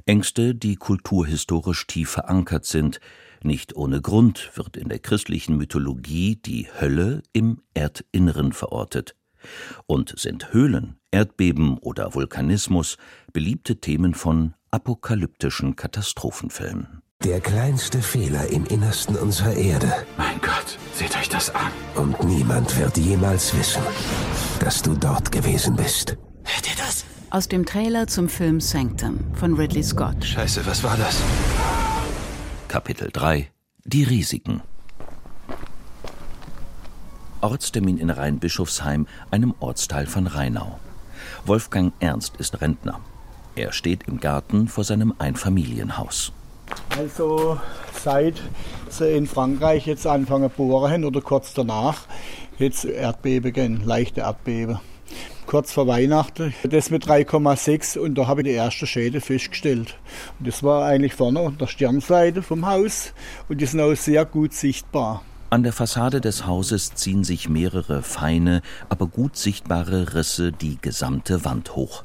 Ängste, 0.05 0.53
die 0.53 0.75
kulturhistorisch 0.75 1.87
tief 1.87 2.09
verankert 2.09 2.65
sind. 2.65 2.99
Nicht 3.41 3.77
ohne 3.77 4.01
Grund 4.01 4.51
wird 4.55 4.75
in 4.75 4.89
der 4.89 4.99
christlichen 4.99 5.55
Mythologie 5.55 6.35
die 6.35 6.67
Hölle 6.81 7.23
im 7.31 7.61
Erdinneren 7.73 8.51
verortet. 8.51 9.15
Und 9.85 10.19
sind 10.19 10.51
Höhlen, 10.51 10.97
Erdbeben 11.11 11.77
oder 11.77 12.13
Vulkanismus 12.13 12.97
beliebte 13.31 13.77
Themen 13.77 14.13
von 14.13 14.53
apokalyptischen 14.69 15.77
Katastrophenfilmen. 15.77 17.01
Der 17.23 17.39
kleinste 17.39 18.01
Fehler 18.01 18.47
im 18.49 18.65
Innersten 18.65 19.15
unserer 19.15 19.53
Erde. 19.53 19.93
Mein 20.17 20.41
Gott, 20.41 20.77
seht 20.93 21.15
euch 21.15 21.29
das 21.29 21.55
an. 21.55 21.71
Und 21.95 22.21
niemand 22.25 22.77
wird 22.77 22.97
jemals 22.97 23.57
wissen, 23.57 23.81
dass 24.59 24.81
du 24.81 24.95
dort 24.95 25.31
gewesen 25.31 25.75
bist. 25.75 26.17
Hört 26.43 26.69
ihr 26.69 26.75
das? 26.77 27.05
Aus 27.29 27.47
dem 27.47 27.65
Trailer 27.65 28.07
zum 28.07 28.29
Film 28.29 28.59
Sanctum 28.61 29.19
von 29.33 29.55
Ridley 29.55 29.83
Scott. 29.83 30.23
Scheiße, 30.23 30.65
was 30.65 30.83
war 30.83 30.97
das? 30.97 31.21
Kapitel 32.67 33.09
3 33.11 33.49
Die 33.85 34.03
Risiken 34.03 34.61
Ortstermin 37.41 37.97
in 37.97 38.09
Rheinbischofsheim, 38.09 39.05
einem 39.29 39.53
Ortsteil 39.59 40.05
von 40.05 40.27
Rheinau. 40.27 40.79
Wolfgang 41.45 41.91
Ernst 41.99 42.37
ist 42.37 42.61
Rentner. 42.61 43.01
Er 43.55 43.73
steht 43.73 44.07
im 44.07 44.19
Garten 44.19 44.67
vor 44.69 44.83
seinem 44.83 45.13
Einfamilienhaus. 45.19 46.31
Also 46.97 47.59
seit 47.91 48.41
sie 48.89 49.11
in 49.11 49.27
Frankreich 49.27 49.85
jetzt 49.85 50.07
anfangen 50.07 50.49
bohren 50.49 51.03
oder 51.03 51.21
kurz 51.21 51.53
danach, 51.53 52.01
jetzt 52.59 52.85
Erdbeben 52.85 53.83
leichte 53.85 54.21
Erdbeben. 54.21 54.79
Kurz 55.45 55.73
vor 55.73 55.87
Weihnachten, 55.87 56.53
das 56.63 56.89
mit 56.89 57.05
3,6 57.05 57.99
und 57.99 58.15
da 58.15 58.27
habe 58.27 58.41
ich 58.41 58.47
die 58.47 58.53
erste 58.53 58.87
Schäde 58.87 59.21
festgestellt. 59.21 59.97
Und 60.39 60.47
das 60.47 60.63
war 60.63 60.85
eigentlich 60.85 61.13
vorne 61.13 61.41
an 61.41 61.57
der 61.57 61.67
Stirnseite 61.67 62.41
vom 62.41 62.65
Haus 62.65 63.13
und 63.49 63.59
die 63.59 63.65
sind 63.65 63.81
auch 63.81 63.93
sehr 63.95 64.25
gut 64.25 64.53
sichtbar. 64.53 65.21
An 65.49 65.61
der 65.61 65.73
Fassade 65.73 66.21
des 66.21 66.47
Hauses 66.47 66.95
ziehen 66.95 67.23
sich 67.23 67.47
mehrere 67.49 68.01
feine, 68.01 68.61
aber 68.89 69.05
gut 69.05 69.37
sichtbare 69.37 70.15
Risse 70.15 70.51
die 70.51 70.79
gesamte 70.81 71.45
Wand 71.45 71.75
hoch. 71.75 72.03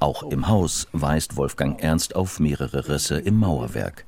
Auch 0.00 0.24
im 0.24 0.48
Haus 0.48 0.88
weist 0.92 1.36
Wolfgang 1.36 1.80
Ernst 1.80 2.16
auf 2.16 2.40
mehrere 2.40 2.88
Risse 2.88 3.18
im 3.18 3.38
Mauerwerk. 3.38 4.04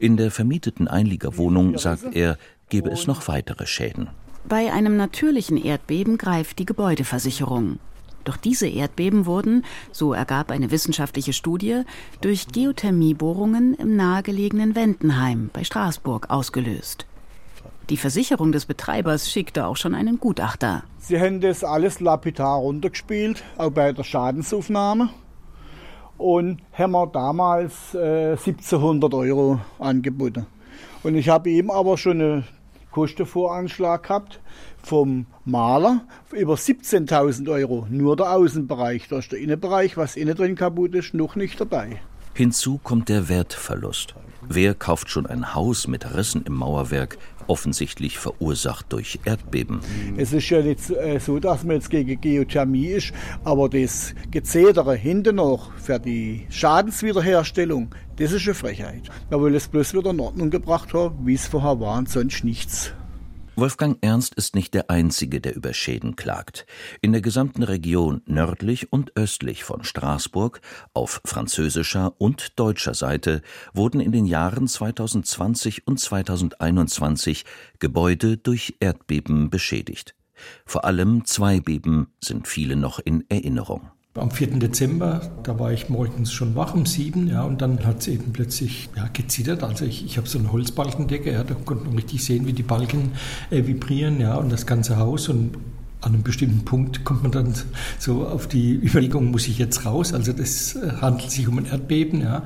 In 0.00 0.16
der 0.16 0.32
vermieteten 0.32 0.88
Einliegerwohnung, 0.88 1.78
sagt 1.78 2.16
er, 2.16 2.38
gebe 2.70 2.90
es 2.90 3.06
noch 3.06 3.28
weitere 3.28 3.66
Schäden. 3.66 4.08
Bei 4.48 4.72
einem 4.72 4.96
natürlichen 4.96 5.56
Erdbeben 5.56 6.18
greift 6.18 6.58
die 6.58 6.66
Gebäudeversicherung. 6.66 7.78
Doch 8.24 8.36
diese 8.36 8.68
Erdbeben 8.68 9.26
wurden, 9.26 9.64
so 9.90 10.12
ergab 10.12 10.50
eine 10.50 10.70
wissenschaftliche 10.70 11.32
Studie, 11.32 11.82
durch 12.20 12.48
Geothermiebohrungen 12.48 13.74
im 13.74 13.96
nahegelegenen 13.96 14.74
Wendenheim 14.74 15.50
bei 15.52 15.64
Straßburg 15.64 16.30
ausgelöst. 16.30 17.06
Die 17.90 17.96
Versicherung 17.96 18.52
des 18.52 18.66
Betreibers 18.66 19.30
schickte 19.30 19.66
auch 19.66 19.76
schon 19.76 19.94
einen 19.94 20.20
Gutachter. 20.20 20.84
Sie 20.98 21.20
haben 21.20 21.40
das 21.40 21.64
alles 21.64 22.00
lapidar 22.00 22.58
runtergespielt, 22.58 23.42
auch 23.58 23.70
bei 23.70 23.92
der 23.92 24.04
Schadensaufnahme. 24.04 25.08
Und 26.16 26.60
haben 26.72 26.92
wir 26.92 27.06
damals 27.08 27.94
äh, 27.94 28.32
1700 28.32 29.12
Euro 29.14 29.60
angeboten. 29.80 30.46
Und 31.02 31.16
ich 31.16 31.28
habe 31.28 31.50
ihm 31.50 31.70
aber 31.70 31.98
schon 31.98 32.20
eine 32.20 32.44
Kostenvoranschlag 32.92 34.04
gehabt 34.04 34.40
vom 34.82 35.26
Maler 35.44 36.02
über 36.32 36.54
17.000 36.54 37.50
Euro. 37.50 37.86
Nur 37.90 38.16
der 38.16 38.32
Außenbereich, 38.32 39.08
da 39.08 39.18
ist 39.18 39.32
der 39.32 39.40
Innenbereich, 39.40 39.96
was 39.96 40.16
innen 40.16 40.36
drin 40.36 40.54
kaputt 40.54 40.94
ist, 40.94 41.14
noch 41.14 41.34
nicht 41.34 41.60
dabei. 41.60 42.00
Hinzu 42.34 42.78
kommt 42.78 43.08
der 43.08 43.28
Wertverlust. 43.28 44.14
Wer 44.48 44.74
kauft 44.74 45.08
schon 45.08 45.26
ein 45.26 45.54
Haus 45.54 45.86
mit 45.86 46.14
Rissen 46.16 46.44
im 46.44 46.54
Mauerwerk, 46.54 47.16
offensichtlich 47.46 48.18
verursacht 48.18 48.92
durch 48.92 49.20
Erdbeben? 49.24 49.80
Es 50.16 50.32
ist 50.32 50.50
ja 50.50 50.62
nicht 50.62 50.90
äh, 50.90 51.20
so, 51.20 51.38
dass 51.38 51.62
man 51.62 51.76
jetzt 51.76 51.90
gegen 51.90 52.20
Geothermie 52.20 52.86
ist, 52.86 53.12
aber 53.44 53.68
das 53.68 54.14
Gezedere 54.30 54.96
hinten 54.96 55.36
noch 55.36 55.72
für 55.74 56.00
die 56.00 56.46
Schadenswiederherstellung, 56.50 57.94
das 58.22 58.32
ist 58.32 58.44
eine 58.44 58.54
Frechheit. 58.54 59.10
Man 59.30 59.42
will 59.42 59.54
es 59.54 59.68
bloß 59.68 59.94
wieder 59.94 60.10
in 60.10 60.20
Ordnung 60.20 60.50
gebracht 60.50 60.94
haben, 60.94 61.26
wie 61.26 61.34
es 61.34 61.48
vorher 61.48 61.80
war 61.80 61.98
und 61.98 62.08
sonst 62.08 62.44
nichts. 62.44 62.92
Wolfgang 63.54 63.98
Ernst 64.00 64.34
ist 64.34 64.54
nicht 64.54 64.72
der 64.72 64.88
Einzige, 64.88 65.40
der 65.40 65.54
über 65.54 65.74
Schäden 65.74 66.16
klagt. 66.16 66.64
In 67.02 67.12
der 67.12 67.20
gesamten 67.20 67.62
Region 67.62 68.22
nördlich 68.24 68.92
und 68.92 69.14
östlich 69.16 69.64
von 69.64 69.84
Straßburg 69.84 70.60
auf 70.94 71.20
französischer 71.24 72.14
und 72.18 72.58
deutscher 72.58 72.94
Seite 72.94 73.42
wurden 73.74 74.00
in 74.00 74.12
den 74.12 74.24
Jahren 74.24 74.68
2020 74.68 75.86
und 75.86 76.00
2021 76.00 77.44
Gebäude 77.78 78.38
durch 78.38 78.76
Erdbeben 78.80 79.50
beschädigt. 79.50 80.14
Vor 80.64 80.84
allem 80.84 81.24
zwei 81.24 81.60
Beben 81.60 82.06
sind 82.20 82.48
viele 82.48 82.76
noch 82.76 83.00
in 83.00 83.24
Erinnerung. 83.28 83.90
Am 84.14 84.30
4. 84.30 84.58
Dezember, 84.58 85.22
da 85.42 85.58
war 85.58 85.72
ich 85.72 85.88
morgens 85.88 86.32
schon 86.32 86.54
wach 86.54 86.74
um 86.74 86.84
sieben, 86.84 87.28
ja, 87.28 87.44
und 87.44 87.62
dann 87.62 87.82
hat 87.86 88.00
es 88.00 88.08
eben 88.08 88.34
plötzlich 88.34 88.90
ja, 88.94 89.08
gezittert. 89.10 89.62
Also 89.62 89.86
ich, 89.86 90.04
ich 90.04 90.18
habe 90.18 90.28
so 90.28 90.38
eine 90.38 90.52
Holzbalkendecke, 90.52 91.32
ja, 91.32 91.44
da 91.44 91.54
konnte 91.54 91.86
man 91.86 91.94
richtig 91.94 92.22
sehen, 92.22 92.46
wie 92.46 92.52
die 92.52 92.62
Balken 92.62 93.12
äh, 93.50 93.66
vibrieren, 93.66 94.20
ja, 94.20 94.34
und 94.34 94.52
das 94.52 94.66
ganze 94.66 94.98
Haus 94.98 95.30
und 95.30 95.56
an 96.02 96.12
einem 96.12 96.22
bestimmten 96.22 96.62
Punkt 96.66 97.04
kommt 97.04 97.22
man 97.22 97.32
dann 97.32 97.54
so 97.98 98.26
auf 98.26 98.48
die 98.48 98.74
Überlegung, 98.74 99.30
muss 99.30 99.48
ich 99.48 99.58
jetzt 99.58 99.86
raus? 99.86 100.12
Also 100.12 100.34
das 100.34 100.76
äh, 100.76 100.90
handelt 101.00 101.30
sich 101.30 101.48
um 101.48 101.56
ein 101.56 101.64
Erdbeben, 101.64 102.20
ja. 102.20 102.42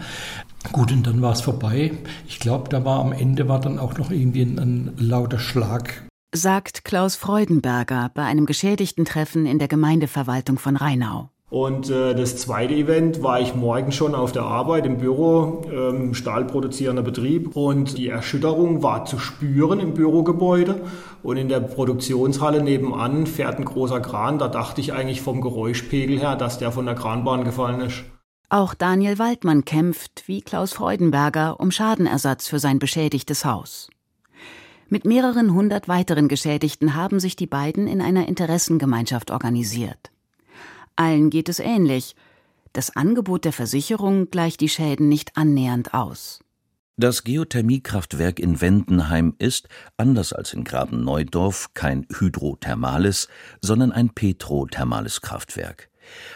Gut, 0.71 0.93
und 0.93 1.05
dann 1.05 1.21
war 1.21 1.33
es 1.33 1.41
vorbei. 1.41 1.93
Ich 2.29 2.39
glaube, 2.39 2.69
da 2.69 2.85
war 2.85 3.01
am 3.01 3.13
Ende 3.13 3.49
war 3.49 3.61
dann 3.61 3.81
auch 3.81 3.99
noch 3.99 4.13
irgendwie 4.13 4.43
ein, 4.43 4.59
ein 4.59 4.93
lauter 4.99 5.41
Schlag 5.41 6.07
sagt 6.35 6.85
Klaus 6.85 7.17
Freudenberger 7.17 8.11
bei 8.13 8.23
einem 8.23 8.45
geschädigten 8.45 9.07
Treffen 9.07 9.47
in 9.47 9.59
der 9.59 9.69
Gemeindeverwaltung 9.69 10.59
von 10.59 10.77
Rheinau. 10.77 11.31
Und 11.49 11.91
äh, 11.91 12.15
das 12.15 12.37
zweite 12.39 12.75
Event 12.75 13.23
war 13.23 13.41
ich 13.41 13.55
morgen 13.55 13.93
schon 13.93 14.17
auf 14.17 14.33
der 14.33 14.43
Arbeit 14.43 14.85
im 14.85 14.99
Büro, 14.99 15.63
ähm, 15.73 16.13
stahlproduzierender 16.13 17.03
Betrieb. 17.03 17.55
Und 17.55 17.99
die 17.99 18.09
Erschütterung 18.09 18.83
war 18.83 19.05
zu 19.05 19.21
spüren 19.21 19.79
im 19.79 19.95
Bürogebäude. 19.95 20.81
Und 21.23 21.37
in 21.37 21.49
der 21.49 21.61
Produktionshalle 21.61 22.63
nebenan 22.63 23.27
fährt 23.27 23.59
ein 23.59 23.65
großer 23.65 24.01
Kran. 24.01 24.41
Da 24.41 24.49
dachte 24.49 24.81
ich 24.81 24.93
eigentlich 24.93 25.21
vom 25.21 25.41
Geräuschpegel 25.41 26.19
her, 26.19 26.35
dass 26.35 26.59
der 26.59 26.73
von 26.73 26.85
der 26.85 26.97
Kranbahn 26.97 27.45
gefallen 27.45 27.81
ist. 27.81 28.03
Auch 28.49 28.75
Daniel 28.75 29.19
Waldmann 29.21 29.65
kämpft, 29.65 30.25
wie 30.27 30.41
Klaus 30.41 30.73
Freudenberger, 30.73 31.61
um 31.61 31.71
Schadenersatz 31.71 32.49
für 32.49 32.59
sein 32.59 32.81
beschädigtes 32.81 33.45
Haus. 33.45 33.89
Mit 34.89 35.05
mehreren 35.05 35.53
hundert 35.53 35.89
weiteren 35.89 36.27
Geschädigten 36.29 36.95
haben 36.95 37.19
sich 37.19 37.37
die 37.37 37.49
beiden 37.49 37.87
in 37.87 38.01
einer 38.01 38.29
Interessengemeinschaft 38.29 39.31
organisiert. 39.33 40.11
Allen 40.97 41.31
geht 41.31 41.49
es 41.49 41.59
ähnlich. 41.59 42.17
Das 42.73 42.97
Angebot 42.97 43.45
der 43.45 43.53
Versicherung 43.53 44.31
gleicht 44.31 44.61
die 44.61 44.69
Schäden 44.69 45.09
nicht 45.09 45.37
annähernd 45.37 45.95
aus. 45.95 46.41
Das 46.99 47.25
Geothermiekraftwerk 47.25 48.41
in 48.41 48.63
Wendenheim 48.63 49.35
ist, 49.39 49.69
anders 49.99 50.33
als 50.33 50.55
in 50.55 50.65
Graben-Neudorf, 50.65 51.75
kein 51.75 52.07
hydrothermales, 52.11 53.29
sondern 53.61 53.93
ein 53.93 54.11
petrothermales 54.11 55.21
Kraftwerk. 55.21 55.91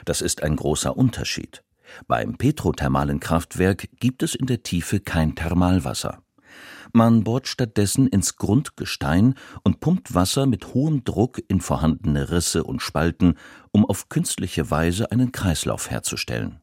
Das 0.04 0.20
ist 0.20 0.42
ein 0.42 0.56
großer 0.56 0.94
Unterschied. 0.94 1.62
Beim 2.06 2.36
petrothermalen 2.36 3.20
Kraftwerk 3.20 3.88
gibt 3.98 4.22
es 4.22 4.34
in 4.34 4.46
der 4.46 4.62
Tiefe 4.62 5.00
kein 5.00 5.34
Thermalwasser. 5.34 6.22
Man 6.92 7.22
bohrt 7.22 7.46
stattdessen 7.46 8.08
ins 8.08 8.36
Grundgestein 8.36 9.34
und 9.62 9.80
pumpt 9.80 10.14
Wasser 10.14 10.46
mit 10.46 10.74
hohem 10.74 11.04
Druck 11.04 11.40
in 11.48 11.60
vorhandene 11.60 12.30
Risse 12.30 12.64
und 12.64 12.82
Spalten, 12.82 13.34
um 13.72 13.84
auf 13.84 14.08
künstliche 14.08 14.70
Weise 14.70 15.10
einen 15.10 15.32
Kreislauf 15.32 15.90
herzustellen. 15.90 16.60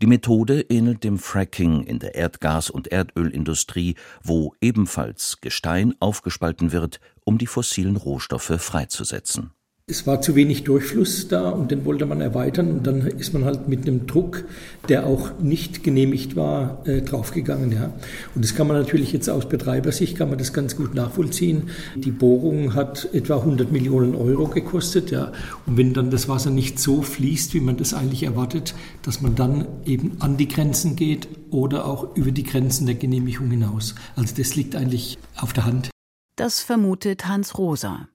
Die 0.00 0.06
Methode 0.06 0.60
ähnelt 0.68 1.02
dem 1.02 1.18
Fracking 1.18 1.82
in 1.82 1.98
der 1.98 2.14
Erdgas- 2.14 2.70
und 2.70 2.88
Erdölindustrie, 2.88 3.96
wo 4.22 4.54
ebenfalls 4.60 5.40
Gestein 5.40 5.94
aufgespalten 5.98 6.70
wird, 6.70 7.00
um 7.24 7.36
die 7.38 7.48
fossilen 7.48 7.96
Rohstoffe 7.96 8.60
freizusetzen 8.60 9.52
es 9.90 10.06
war 10.06 10.20
zu 10.20 10.34
wenig 10.34 10.64
Durchfluss 10.64 11.28
da 11.28 11.48
und 11.48 11.70
den 11.70 11.86
wollte 11.86 12.04
man 12.04 12.20
erweitern 12.20 12.70
und 12.70 12.86
dann 12.86 13.06
ist 13.06 13.32
man 13.32 13.46
halt 13.46 13.68
mit 13.68 13.88
einem 13.88 14.06
Druck, 14.06 14.44
der 14.90 15.06
auch 15.06 15.38
nicht 15.40 15.82
genehmigt 15.82 16.36
war, 16.36 16.86
äh, 16.86 17.00
draufgegangen. 17.00 17.72
Ja. 17.72 17.94
Und 18.34 18.44
das 18.44 18.54
kann 18.54 18.66
man 18.66 18.76
natürlich 18.76 19.12
jetzt 19.12 19.30
aus 19.30 19.48
Betreibersicht, 19.48 20.18
kann 20.18 20.28
man 20.28 20.36
das 20.36 20.52
ganz 20.52 20.76
gut 20.76 20.94
nachvollziehen. 20.94 21.70
Die 21.96 22.10
Bohrung 22.10 22.74
hat 22.74 23.08
etwa 23.14 23.38
100 23.38 23.72
Millionen 23.72 24.14
Euro 24.14 24.48
gekostet. 24.48 25.10
Ja. 25.10 25.32
Und 25.66 25.78
wenn 25.78 25.94
dann 25.94 26.10
das 26.10 26.28
Wasser 26.28 26.50
nicht 26.50 26.78
so 26.78 27.00
fließt, 27.00 27.54
wie 27.54 27.60
man 27.60 27.78
das 27.78 27.94
eigentlich 27.94 28.24
erwartet, 28.24 28.74
dass 29.02 29.22
man 29.22 29.36
dann 29.36 29.66
eben 29.86 30.18
an 30.18 30.36
die 30.36 30.48
Grenzen 30.48 30.96
geht 30.96 31.28
oder 31.50 31.86
auch 31.86 32.14
über 32.14 32.30
die 32.30 32.44
Grenzen 32.44 32.84
der 32.84 32.96
Genehmigung 32.96 33.50
hinaus. 33.50 33.94
Also 34.16 34.34
das 34.36 34.54
liegt 34.54 34.76
eigentlich 34.76 35.16
auf 35.34 35.54
der 35.54 35.64
Hand. 35.64 35.88
Das 36.36 36.60
vermutet 36.60 37.26
Hans 37.26 37.56
Rosa. 37.56 38.08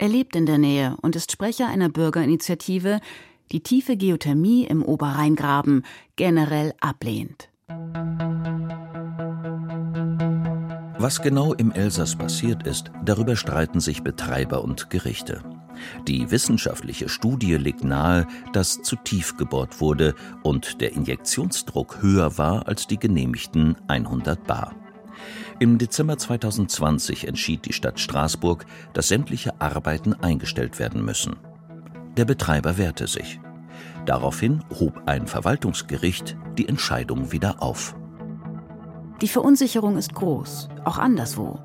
Er 0.00 0.08
lebt 0.08 0.36
in 0.36 0.46
der 0.46 0.58
Nähe 0.58 0.96
und 1.02 1.16
ist 1.16 1.32
Sprecher 1.32 1.66
einer 1.66 1.88
Bürgerinitiative, 1.88 3.00
die 3.50 3.64
tiefe 3.64 3.96
Geothermie 3.96 4.64
im 4.64 4.84
Oberrheingraben 4.84 5.84
generell 6.14 6.72
ablehnt. 6.80 7.48
Was 11.00 11.20
genau 11.20 11.52
im 11.52 11.72
Elsass 11.72 12.14
passiert 12.14 12.64
ist, 12.64 12.92
darüber 13.04 13.34
streiten 13.34 13.80
sich 13.80 14.02
Betreiber 14.02 14.62
und 14.62 14.88
Gerichte. 14.88 15.42
Die 16.06 16.30
wissenschaftliche 16.30 17.08
Studie 17.08 17.54
legt 17.54 17.82
nahe, 17.82 18.26
dass 18.52 18.82
zu 18.82 18.94
tief 18.96 19.36
gebohrt 19.36 19.80
wurde 19.80 20.14
und 20.44 20.80
der 20.80 20.92
Injektionsdruck 20.92 22.02
höher 22.02 22.38
war 22.38 22.68
als 22.68 22.86
die 22.86 22.98
genehmigten 22.98 23.76
100 23.88 24.46
Bar. 24.46 24.74
Im 25.60 25.76
Dezember 25.76 26.16
2020 26.16 27.26
entschied 27.26 27.66
die 27.66 27.72
Stadt 27.72 27.98
Straßburg, 27.98 28.64
dass 28.92 29.08
sämtliche 29.08 29.60
Arbeiten 29.60 30.14
eingestellt 30.14 30.78
werden 30.78 31.04
müssen. 31.04 31.36
Der 32.16 32.24
Betreiber 32.24 32.78
wehrte 32.78 33.08
sich. 33.08 33.40
Daraufhin 34.06 34.62
hob 34.78 35.02
ein 35.06 35.26
Verwaltungsgericht 35.26 36.36
die 36.56 36.68
Entscheidung 36.68 37.32
wieder 37.32 37.60
auf. 37.60 37.96
Die 39.20 39.26
Verunsicherung 39.26 39.96
ist 39.96 40.14
groß, 40.14 40.68
auch 40.84 40.98
anderswo. 40.98 41.58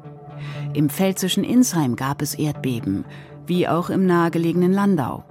Im 0.74 0.90
pfälzischen 0.90 1.44
Insheim 1.44 1.96
gab 1.96 2.24
es 2.24 2.34
Erdbeben, 2.34 3.06
wie 3.46 3.68
auch 3.68 3.92
im 3.92 4.08
nahegelegenen 4.08 4.74
Landau. 4.74 5.24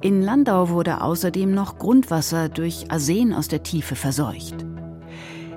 In 0.00 0.22
Landau 0.22 0.68
wurde 0.68 1.00
außerdem 1.00 1.52
noch 1.52 1.78
Grundwasser 1.78 2.48
durch 2.48 2.90
Arsen 2.90 3.34
aus 3.34 3.48
der 3.48 3.64
Tiefe 3.64 3.96
verseucht. 3.96 4.64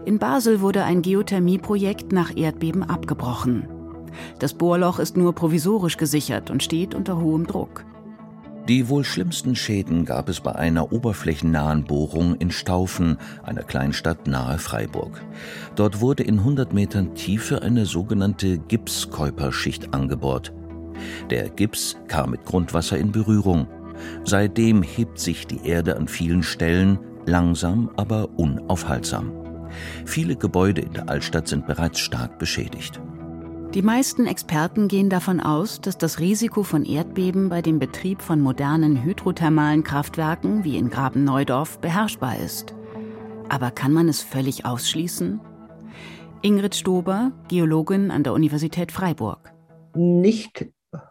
In 0.06 0.20
Basel 0.20 0.60
wurde 0.60 0.84
ein 0.84 1.02
Geothermieprojekt 1.02 2.12
nach 2.12 2.36
Erdbeben 2.36 2.84
abgebrochen. 2.84 3.68
Das 4.40 4.54
Bohrloch 4.54 5.00
ist 5.00 5.16
nur 5.16 5.34
provisorisch 5.34 5.98
gesichert 5.98 6.50
und 6.52 6.62
steht 6.62 6.94
unter 6.94 7.20
hohem 7.20 7.48
Druck. 7.48 7.86
Die 8.68 8.88
wohl 8.88 9.04
schlimmsten 9.04 9.56
Schäden 9.56 10.06
gab 10.06 10.30
es 10.30 10.40
bei 10.40 10.54
einer 10.56 10.94
oberflächennahen 10.94 11.84
Bohrung 11.84 12.36
in 12.36 12.52
Staufen, 12.52 13.18
einer 13.44 13.64
Kleinstadt 13.64 14.28
nahe 14.28 14.58
Freiburg. 14.58 15.22
Dort 15.76 16.00
wurde 16.00 16.24
in 16.24 16.40
100 16.40 16.74
Metern 16.74 17.14
Tiefe 17.16 17.62
eine 17.62 17.86
sogenannte 17.86 18.58
Gipskäuperschicht 18.58 19.94
angebohrt. 19.94 20.54
Der 21.30 21.50
Gips 21.50 21.98
kam 22.08 22.32
mit 22.32 22.46
Grundwasser 22.46 22.98
in 22.98 23.12
Berührung. 23.12 23.68
Seitdem 24.24 24.82
hebt 24.82 25.20
sich 25.20 25.46
die 25.48 25.66
Erde 25.66 25.98
an 25.98 26.08
vielen 26.08 26.44
Stellen, 26.44 27.00
langsam 27.26 27.90
aber 27.98 28.30
unaufhaltsam. 28.38 29.43
Viele 30.06 30.36
Gebäude 30.36 30.82
in 30.82 30.94
der 30.94 31.10
Altstadt 31.10 31.48
sind 31.48 31.68
bereits 31.68 32.00
stark 32.00 32.40
beschädigt. 32.40 33.02
Die 33.74 33.82
meisten 33.82 34.28
Experten 34.28 34.88
gehen 34.88 35.10
davon 35.10 35.40
aus, 35.40 35.82
dass 35.82 35.98
das 35.98 36.20
Risiko 36.20 36.62
von 36.62 36.86
Erdbeben 36.86 37.50
bei 37.50 37.64
dem 37.64 37.80
Betrieb 37.80 38.22
von 38.22 38.40
modernen 38.40 39.04
hydrothermalen 39.04 39.84
Kraftwerken 39.84 40.64
wie 40.64 40.78
in 40.78 40.92
Graben-Neudorf 40.92 41.80
beherrschbar 41.80 42.38
ist. 42.38 42.76
Aber 43.50 43.72
kann 43.72 43.92
man 43.92 44.10
es 44.10 44.22
völlig 44.22 44.66
ausschließen? 44.66 45.40
Ingrid 46.44 46.76
Stober, 46.76 47.32
Geologin 47.48 48.12
an 48.12 48.24
der 48.24 48.34
Universität 48.34 48.92
Freiburg. 48.92 49.52
Nicht 49.96 50.68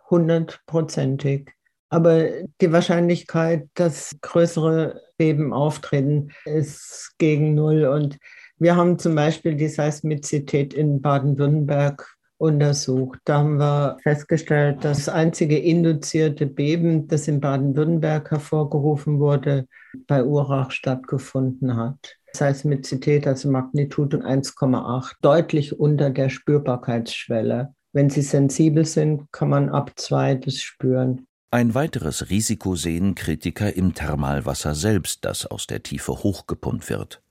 hundertprozentig. 0.09 1.51
Aber 1.89 2.27
die 2.61 2.71
Wahrscheinlichkeit, 2.73 3.69
dass 3.75 4.17
größere 4.21 5.01
Beben 5.17 5.53
auftreten, 5.53 6.31
ist 6.45 7.15
gegen 7.19 7.55
Null. 7.55 7.87
Und 7.87 8.19
wir 8.63 8.77
haben 8.77 8.99
zum 8.99 9.17
Beispiel 9.17 9.57
die 9.57 9.69
Seismizität 9.69 10.73
in 10.73 11.03
Baden-Württemberg 11.03 12.17
untersucht. 12.39 13.19
Da 13.25 13.39
haben 13.39 13.59
wir 13.59 13.97
festgestellt, 14.03 14.79
das 14.83 15.09
einzige 15.09 15.59
induzierte 15.59 16.47
Beben, 16.47 17.09
das 17.09 17.27
in 17.27 17.41
Baden-Württemberg 17.41 18.31
hervorgerufen 18.31 19.19
wurde, 19.19 19.67
bei 20.07 20.25
Urach 20.25 20.71
stattgefunden 20.71 21.77
hat. 21.77 22.17
Seismizität, 22.33 23.27
also 23.27 23.51
Magnitude 23.51 24.19
1,8, 24.19 25.15
deutlich 25.23 25.79
unter 25.79 26.11
der 26.11 26.29
Spürbarkeitsschwelle. 26.29 27.75
Wenn 27.93 28.11
Sie 28.11 28.23
sensibel 28.23 28.87
sind, 28.87 29.31
kann 29.33 29.51
man 29.51 29.69
ab 29.69 29.93
zwei 29.97 30.37
das 30.37 30.57
spüren. 30.57 31.27
Ein 31.51 31.75
weiteres 31.75 32.31
Risiko 32.31 32.77
sehen 32.77 33.15
Kritiker 33.15 33.77
im 33.77 33.93
Thermalwasser 33.93 34.75
selbst, 34.75 35.25
das 35.25 35.47
aus 35.47 35.67
der 35.67 35.83
Tiefe 35.83 36.13
hochgepumpt 36.13 36.89
wird. 36.89 37.23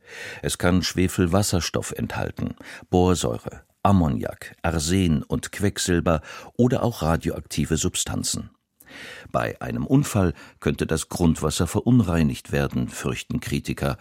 Es 0.42 0.58
kann 0.58 0.84
Schwefelwasserstoff 0.84 1.92
enthalten, 1.92 2.56
Borsäure, 2.90 3.62
Ammoniak, 3.84 4.56
Arsen 4.62 5.24
und 5.24 5.52
Quecksilber 5.52 6.22
oder 6.58 6.84
auch 6.84 7.02
radioaktive 7.02 7.78
Substanzen. 7.78 8.52
Bei 9.32 9.60
einem 9.62 9.86
Unfall 9.86 10.34
könnte 10.60 10.86
das 10.86 11.10
Grundwasser 11.10 11.68
verunreinigt 11.68 12.52
werden, 12.52 12.90
fürchten 12.90 13.40
Kritiker. 13.40 13.98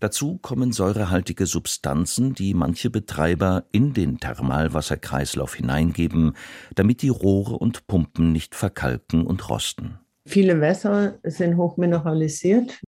Dazu 0.00 0.38
kommen 0.38 0.72
säurehaltige 0.72 1.46
Substanzen, 1.46 2.34
die 2.34 2.54
manche 2.54 2.90
Betreiber 2.90 3.64
in 3.72 3.94
den 3.94 4.18
Thermalwasserkreislauf 4.18 5.54
hineingeben, 5.54 6.34
damit 6.74 7.02
die 7.02 7.08
Rohre 7.08 7.56
und 7.56 7.86
Pumpen 7.86 8.32
nicht 8.32 8.54
verkalken 8.54 9.26
und 9.26 9.48
rosten. 9.48 9.98
Viele 10.26 10.60
Wässer 10.60 11.18
sind 11.22 11.56
hochmineralisiert. 11.56 12.80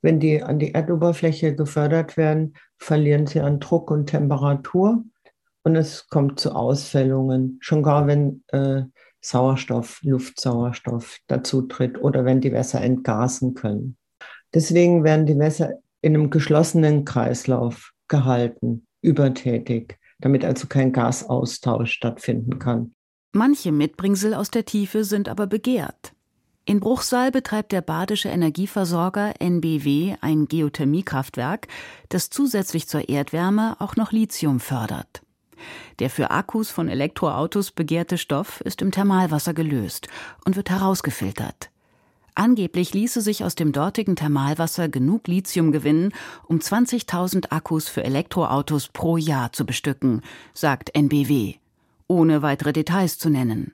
Wenn 0.00 0.20
die 0.20 0.42
an 0.42 0.58
die 0.58 0.74
Erdoberfläche 0.74 1.54
gefördert 1.54 2.16
werden, 2.16 2.54
verlieren 2.78 3.26
sie 3.26 3.40
an 3.40 3.60
Druck 3.60 3.90
und 3.90 4.06
Temperatur 4.06 5.04
und 5.64 5.76
es 5.76 6.08
kommt 6.08 6.38
zu 6.38 6.52
Ausfällungen. 6.52 7.58
Schon 7.60 7.82
gar 7.82 8.06
wenn 8.06 8.42
äh, 8.48 8.82
Sauerstoff, 9.20 10.00
Luftsauerstoff 10.02 11.18
dazu 11.26 11.62
tritt 11.62 12.00
oder 12.00 12.24
wenn 12.24 12.40
die 12.40 12.52
Wässer 12.52 12.80
entgasen 12.80 13.54
können. 13.54 13.96
Deswegen 14.54 15.04
werden 15.04 15.26
die 15.26 15.38
Wässer 15.38 15.74
in 16.00 16.14
einem 16.14 16.30
geschlossenen 16.30 17.04
Kreislauf 17.04 17.92
gehalten, 18.06 18.86
übertätig, 19.02 19.98
damit 20.20 20.44
also 20.44 20.66
kein 20.68 20.92
Gasaustausch 20.92 21.92
stattfinden 21.92 22.58
kann. 22.58 22.94
Manche 23.32 23.72
Mitbringsel 23.72 24.32
aus 24.32 24.50
der 24.50 24.64
Tiefe 24.64 25.04
sind 25.04 25.28
aber 25.28 25.46
begehrt. 25.46 26.14
In 26.68 26.80
Bruchsal 26.80 27.30
betreibt 27.30 27.72
der 27.72 27.80
badische 27.80 28.28
Energieversorger 28.28 29.40
NBW 29.40 30.16
ein 30.20 30.48
Geothermiekraftwerk, 30.48 31.66
das 32.10 32.28
zusätzlich 32.28 32.86
zur 32.86 33.08
Erdwärme 33.08 33.76
auch 33.78 33.96
noch 33.96 34.12
Lithium 34.12 34.60
fördert. 34.60 35.22
Der 35.98 36.10
für 36.10 36.30
Akkus 36.30 36.68
von 36.68 36.90
Elektroautos 36.90 37.70
begehrte 37.70 38.18
Stoff 38.18 38.60
ist 38.60 38.82
im 38.82 38.92
Thermalwasser 38.92 39.54
gelöst 39.54 40.08
und 40.44 40.56
wird 40.56 40.68
herausgefiltert. 40.68 41.70
Angeblich 42.34 42.92
ließe 42.92 43.22
sich 43.22 43.44
aus 43.44 43.54
dem 43.54 43.72
dortigen 43.72 44.14
Thermalwasser 44.14 44.90
genug 44.90 45.26
Lithium 45.26 45.72
gewinnen, 45.72 46.12
um 46.48 46.58
20.000 46.58 47.50
Akkus 47.50 47.88
für 47.88 48.04
Elektroautos 48.04 48.88
pro 48.88 49.16
Jahr 49.16 49.54
zu 49.54 49.64
bestücken, 49.64 50.20
sagt 50.52 50.94
NBW, 50.94 51.54
ohne 52.08 52.42
weitere 52.42 52.74
Details 52.74 53.16
zu 53.16 53.30
nennen. 53.30 53.72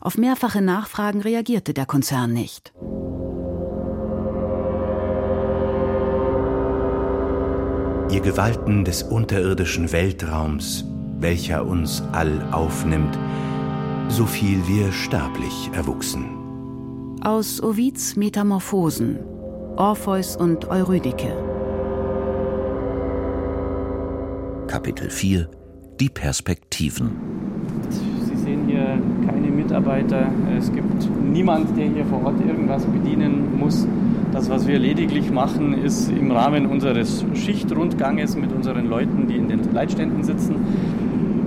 Auf 0.00 0.18
mehrfache 0.18 0.62
Nachfragen 0.62 1.20
reagierte 1.20 1.74
der 1.74 1.86
Konzern 1.86 2.32
nicht. 2.32 2.72
Ihr 8.10 8.20
Gewalten 8.20 8.84
des 8.84 9.02
unterirdischen 9.02 9.90
Weltraums, 9.90 10.84
welcher 11.18 11.66
uns 11.66 12.02
all 12.12 12.46
aufnimmt, 12.52 13.18
so 14.08 14.26
viel 14.26 14.66
wir 14.68 14.92
sterblich 14.92 15.70
erwuchsen. 15.72 16.44
Aus 17.22 17.62
Ovids 17.62 18.16
Metamorphosen 18.16 19.18
Orpheus 19.76 20.36
und 20.36 20.68
Eurydike 20.68 21.32
Kapitel 24.68 25.10
4 25.10 25.48
Die 25.98 26.10
Perspektiven 26.10 27.10
Sie 27.88 28.36
sehen 28.36 28.68
hier 28.68 29.00
keine 29.26 29.48
Mitarbeiter, 29.64 30.26
es 30.58 30.70
gibt 30.72 31.08
niemand, 31.32 31.76
der 31.76 31.86
hier 31.86 32.04
vor 32.04 32.22
Ort 32.22 32.34
irgendwas 32.46 32.84
bedienen 32.84 33.58
muss. 33.58 33.86
Das, 34.30 34.50
was 34.50 34.68
wir 34.68 34.78
lediglich 34.78 35.30
machen, 35.32 35.82
ist 35.82 36.10
im 36.10 36.30
Rahmen 36.30 36.66
unseres 36.66 37.24
Schichtrundganges 37.32 38.36
mit 38.36 38.52
unseren 38.52 38.86
Leuten, 38.86 39.26
die 39.26 39.36
in 39.36 39.48
den 39.48 39.60
Leitständen 39.72 40.22
sitzen, 40.22 40.56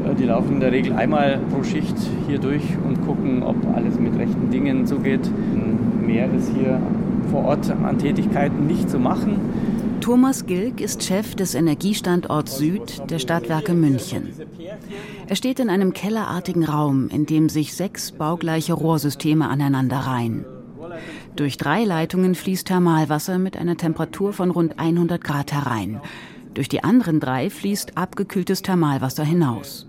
äh, 0.03 0.15
die 0.15 0.23
laufen 0.23 0.53
in 0.53 0.59
der 0.61 0.71
Regel 0.71 0.93
einmal 0.93 1.39
pro 1.51 1.61
Schicht 1.63 1.95
hier 2.27 2.39
durch 2.39 2.63
und 2.87 3.05
gucken, 3.05 3.43
ob 3.43 3.55
alles 3.75 3.99
mit 3.99 4.17
rechten 4.17 4.49
Dingen 4.49 4.87
zugeht. 4.87 5.29
Mehr 6.03 6.27
ist 6.33 6.51
hier 6.55 6.79
vor 7.29 7.45
Ort 7.45 7.69
an 7.69 7.99
Tätigkeiten 7.99 8.65
nicht 8.65 8.89
zu 8.89 8.97
machen. 8.97 9.35
Thomas 10.07 10.45
Gilk 10.45 10.79
ist 10.79 11.03
Chef 11.03 11.35
des 11.35 11.53
Energiestandorts 11.53 12.59
Süd 12.59 13.11
der 13.11 13.19
Stadtwerke 13.19 13.73
München. 13.73 14.31
Er 15.27 15.35
steht 15.35 15.59
in 15.59 15.69
einem 15.69 15.91
kellerartigen 15.91 16.63
Raum, 16.63 17.09
in 17.09 17.25
dem 17.25 17.49
sich 17.49 17.73
sechs 17.73 18.13
baugleiche 18.13 18.71
Rohrsysteme 18.71 19.49
aneinander 19.49 19.97
reihen. 19.97 20.45
Durch 21.35 21.57
drei 21.57 21.83
Leitungen 21.83 22.35
fließt 22.35 22.67
Thermalwasser 22.67 23.37
mit 23.37 23.57
einer 23.57 23.75
Temperatur 23.75 24.31
von 24.31 24.49
rund 24.49 24.79
100 24.79 25.21
Grad 25.21 25.51
herein. 25.51 25.99
Durch 26.53 26.69
die 26.69 26.85
anderen 26.85 27.19
drei 27.19 27.49
fließt 27.49 27.97
abgekühltes 27.97 28.61
Thermalwasser 28.61 29.25
hinaus 29.25 29.87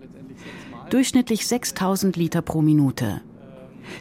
durchschnittlich 0.90 1.46
6000 1.46 2.16
Liter 2.16 2.42
pro 2.42 2.60
Minute. 2.60 3.20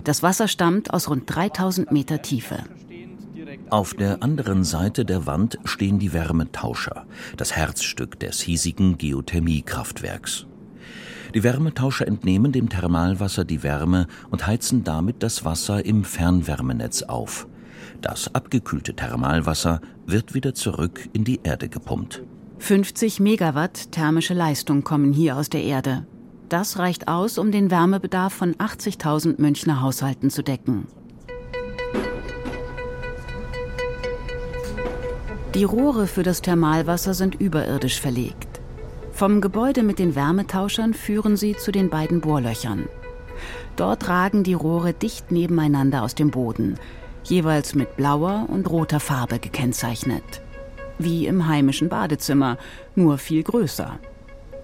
Das 0.03 0.23
Wasser 0.23 0.47
stammt 0.47 0.93
aus 0.93 1.09
rund 1.09 1.23
3000 1.27 1.91
Meter 1.91 2.23
Tiefe. 2.23 2.63
Auf 3.69 3.93
der 3.93 4.23
anderen 4.23 4.63
Seite 4.63 5.03
der 5.03 5.25
Wand 5.25 5.57
stehen 5.65 5.99
die 5.99 6.13
Wärmetauscher, 6.13 7.05
das 7.35 7.53
Herzstück 7.53 8.17
des 8.17 8.39
hiesigen 8.39 8.97
Geothermiekraftwerks. 8.97 10.45
Die 11.35 11.43
Wärmetauscher 11.43 12.07
entnehmen 12.07 12.53
dem 12.53 12.69
Thermalwasser 12.69 13.43
die 13.43 13.63
Wärme 13.63 14.07
und 14.29 14.47
heizen 14.47 14.85
damit 14.85 15.21
das 15.21 15.43
Wasser 15.43 15.85
im 15.85 16.05
Fernwärmenetz 16.05 17.03
auf. 17.03 17.45
Das 18.01 18.33
abgekühlte 18.33 18.95
Thermalwasser 18.95 19.81
wird 20.05 20.33
wieder 20.33 20.53
zurück 20.53 21.09
in 21.11 21.25
die 21.25 21.41
Erde 21.43 21.67
gepumpt. 21.67 22.23
50 22.59 23.19
Megawatt 23.19 23.91
thermische 23.91 24.33
Leistung 24.33 24.85
kommen 24.85 25.11
hier 25.11 25.35
aus 25.35 25.49
der 25.49 25.63
Erde. 25.63 26.07
Das 26.47 26.79
reicht 26.79 27.09
aus, 27.09 27.37
um 27.37 27.51
den 27.51 27.69
Wärmebedarf 27.69 28.33
von 28.33 28.55
80.000 28.55 29.41
Münchner 29.41 29.81
Haushalten 29.81 30.29
zu 30.29 30.41
decken. 30.41 30.87
Die 35.57 35.63
Rohre 35.63 36.05
für 36.05 36.21
das 36.21 36.43
Thermalwasser 36.43 37.15
sind 37.15 37.33
überirdisch 37.33 37.99
verlegt. 37.99 38.61
Vom 39.11 39.41
Gebäude 39.41 39.81
mit 39.81 39.97
den 39.97 40.13
Wärmetauschern 40.13 40.93
führen 40.93 41.35
sie 41.35 41.55
zu 41.55 41.71
den 41.71 41.89
beiden 41.89 42.21
Bohrlöchern. 42.21 42.87
Dort 43.75 44.07
ragen 44.07 44.43
die 44.43 44.53
Rohre 44.53 44.93
dicht 44.93 45.31
nebeneinander 45.31 46.03
aus 46.03 46.13
dem 46.13 46.29
Boden, 46.29 46.77
jeweils 47.23 47.73
mit 47.73 47.97
blauer 47.97 48.45
und 48.49 48.69
roter 48.69 48.99
Farbe 48.99 49.39
gekennzeichnet. 49.39 50.43
Wie 50.99 51.25
im 51.25 51.47
heimischen 51.47 51.89
Badezimmer, 51.89 52.59
nur 52.93 53.17
viel 53.17 53.41
größer. 53.41 53.97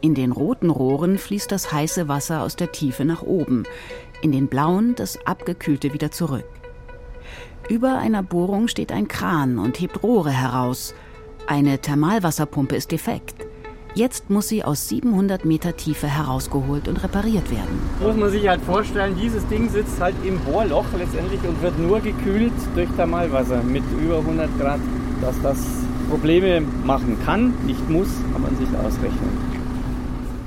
In 0.02 0.14
den 0.14 0.32
roten 0.32 0.70
Rohren 0.70 1.18
fließt 1.18 1.52
das 1.52 1.74
heiße 1.74 2.08
Wasser 2.08 2.44
aus 2.44 2.56
der 2.56 2.72
Tiefe 2.72 3.04
nach 3.04 3.24
oben, 3.24 3.64
in 4.22 4.32
den 4.32 4.48
blauen 4.48 4.94
das 4.94 5.18
abgekühlte 5.26 5.92
wieder 5.92 6.12
zurück. 6.12 6.46
Über 7.70 7.98
einer 7.98 8.24
Bohrung 8.24 8.68
steht 8.68 8.92
ein 8.92 9.08
Kran 9.08 9.58
und 9.58 9.80
hebt 9.80 10.04
Rohre 10.04 10.32
heraus. 10.32 10.94
Eine 11.48 11.80
Thermalwasserpumpe 11.80 12.76
ist 12.76 12.92
defekt. 12.92 13.36
Jetzt 13.96 14.30
muss 14.30 14.50
sie 14.50 14.64
aus 14.64 14.90
700 14.90 15.46
Meter 15.46 15.78
Tiefe 15.78 16.08
herausgeholt 16.08 16.88
und 16.88 17.02
repariert 17.04 17.50
werden. 17.52 17.80
Muss 18.02 18.18
man 18.18 18.32
sich 18.32 18.48
halt 18.48 18.62
vorstellen, 18.62 19.16
dieses 19.16 19.48
Ding 19.48 19.70
sitzt 19.70 20.02
halt 20.02 20.16
im 20.26 20.40
Bohrloch 20.40 20.86
letztendlich 20.98 21.40
und 21.48 21.62
wird 21.62 21.80
nur 21.80 22.02
gekühlt 22.02 22.52
durch 22.76 22.90
Thermalwasser 22.98 23.64
mit 23.64 23.84
über 24.02 24.18
100 24.18 24.60
Grad. 24.60 24.80
Dass 25.22 25.40
das 25.42 25.58
Probleme 26.10 26.62
machen 26.84 27.18
kann, 27.24 27.54
nicht 27.66 27.88
muss, 27.90 28.10
kann 28.34 28.42
man 28.42 28.58
sich 28.58 28.68
ausrechnen. 28.78 29.53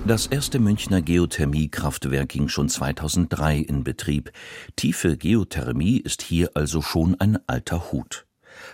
Das 0.07 0.29
erste 0.29 0.61
Münchner 0.61 1.03
Geothermiekraftwerk 1.03 2.29
ging 2.29 2.47
schon 2.47 2.69
2003 2.69 3.59
in 3.59 3.83
Betrieb. 3.83 4.31
Tiefe 4.77 5.16
Geothermie 5.16 5.97
ist 5.97 6.23
hier 6.23 6.51
also 6.55 6.81
schon 6.81 7.16
ein 7.19 7.40
alter 7.49 7.90
Hut. 7.90 8.25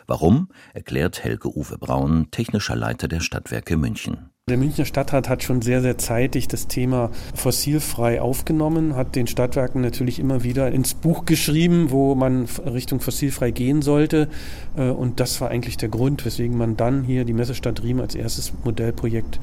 Warum, 0.07 0.49
erklärt 0.75 1.25
Helge 1.25 1.49
Uwe 1.49 1.79
Braun, 1.79 2.31
technischer 2.31 2.77
Leiter 2.77 3.09
der 3.09 3.21
Stadtwerke 3.21 3.79
München. 3.79 4.29
Der 4.51 4.59
Münchner 4.59 4.85
Stadtrat 4.85 5.31
hat 5.31 5.43
schon 5.43 5.63
sehr, 5.63 5.81
sehr 5.81 5.97
zeitig 5.97 6.49
das 6.49 6.67
Thema 6.69 7.11
fossilfrei 7.35 8.21
aufgenommen, 8.21 8.95
hat 8.95 9.17
den 9.17 9.27
Stadtwerken 9.27 9.81
natürlich 9.81 10.19
immer 10.19 10.43
wieder 10.45 10.71
ins 10.71 10.93
Buch 10.93 11.25
geschrieben, 11.25 11.91
wo 11.91 12.15
man 12.15 12.45
Richtung 12.67 13.01
fossilfrei 13.01 13.53
gehen 13.53 13.81
sollte. 13.81 14.29
Äh, 14.77 14.91
und 14.91 15.19
das 15.19 15.41
war 15.41 15.49
eigentlich 15.49 15.79
der 15.79 15.89
Grund, 15.89 16.27
weswegen 16.27 16.59
man 16.59 16.77
dann 16.77 17.05
hier 17.05 17.25
die 17.25 17.33
Messestadt 17.33 17.83
Riem 17.83 18.01
als 18.01 18.15
erstes 18.15 18.53
Modellprojekt 18.65 19.41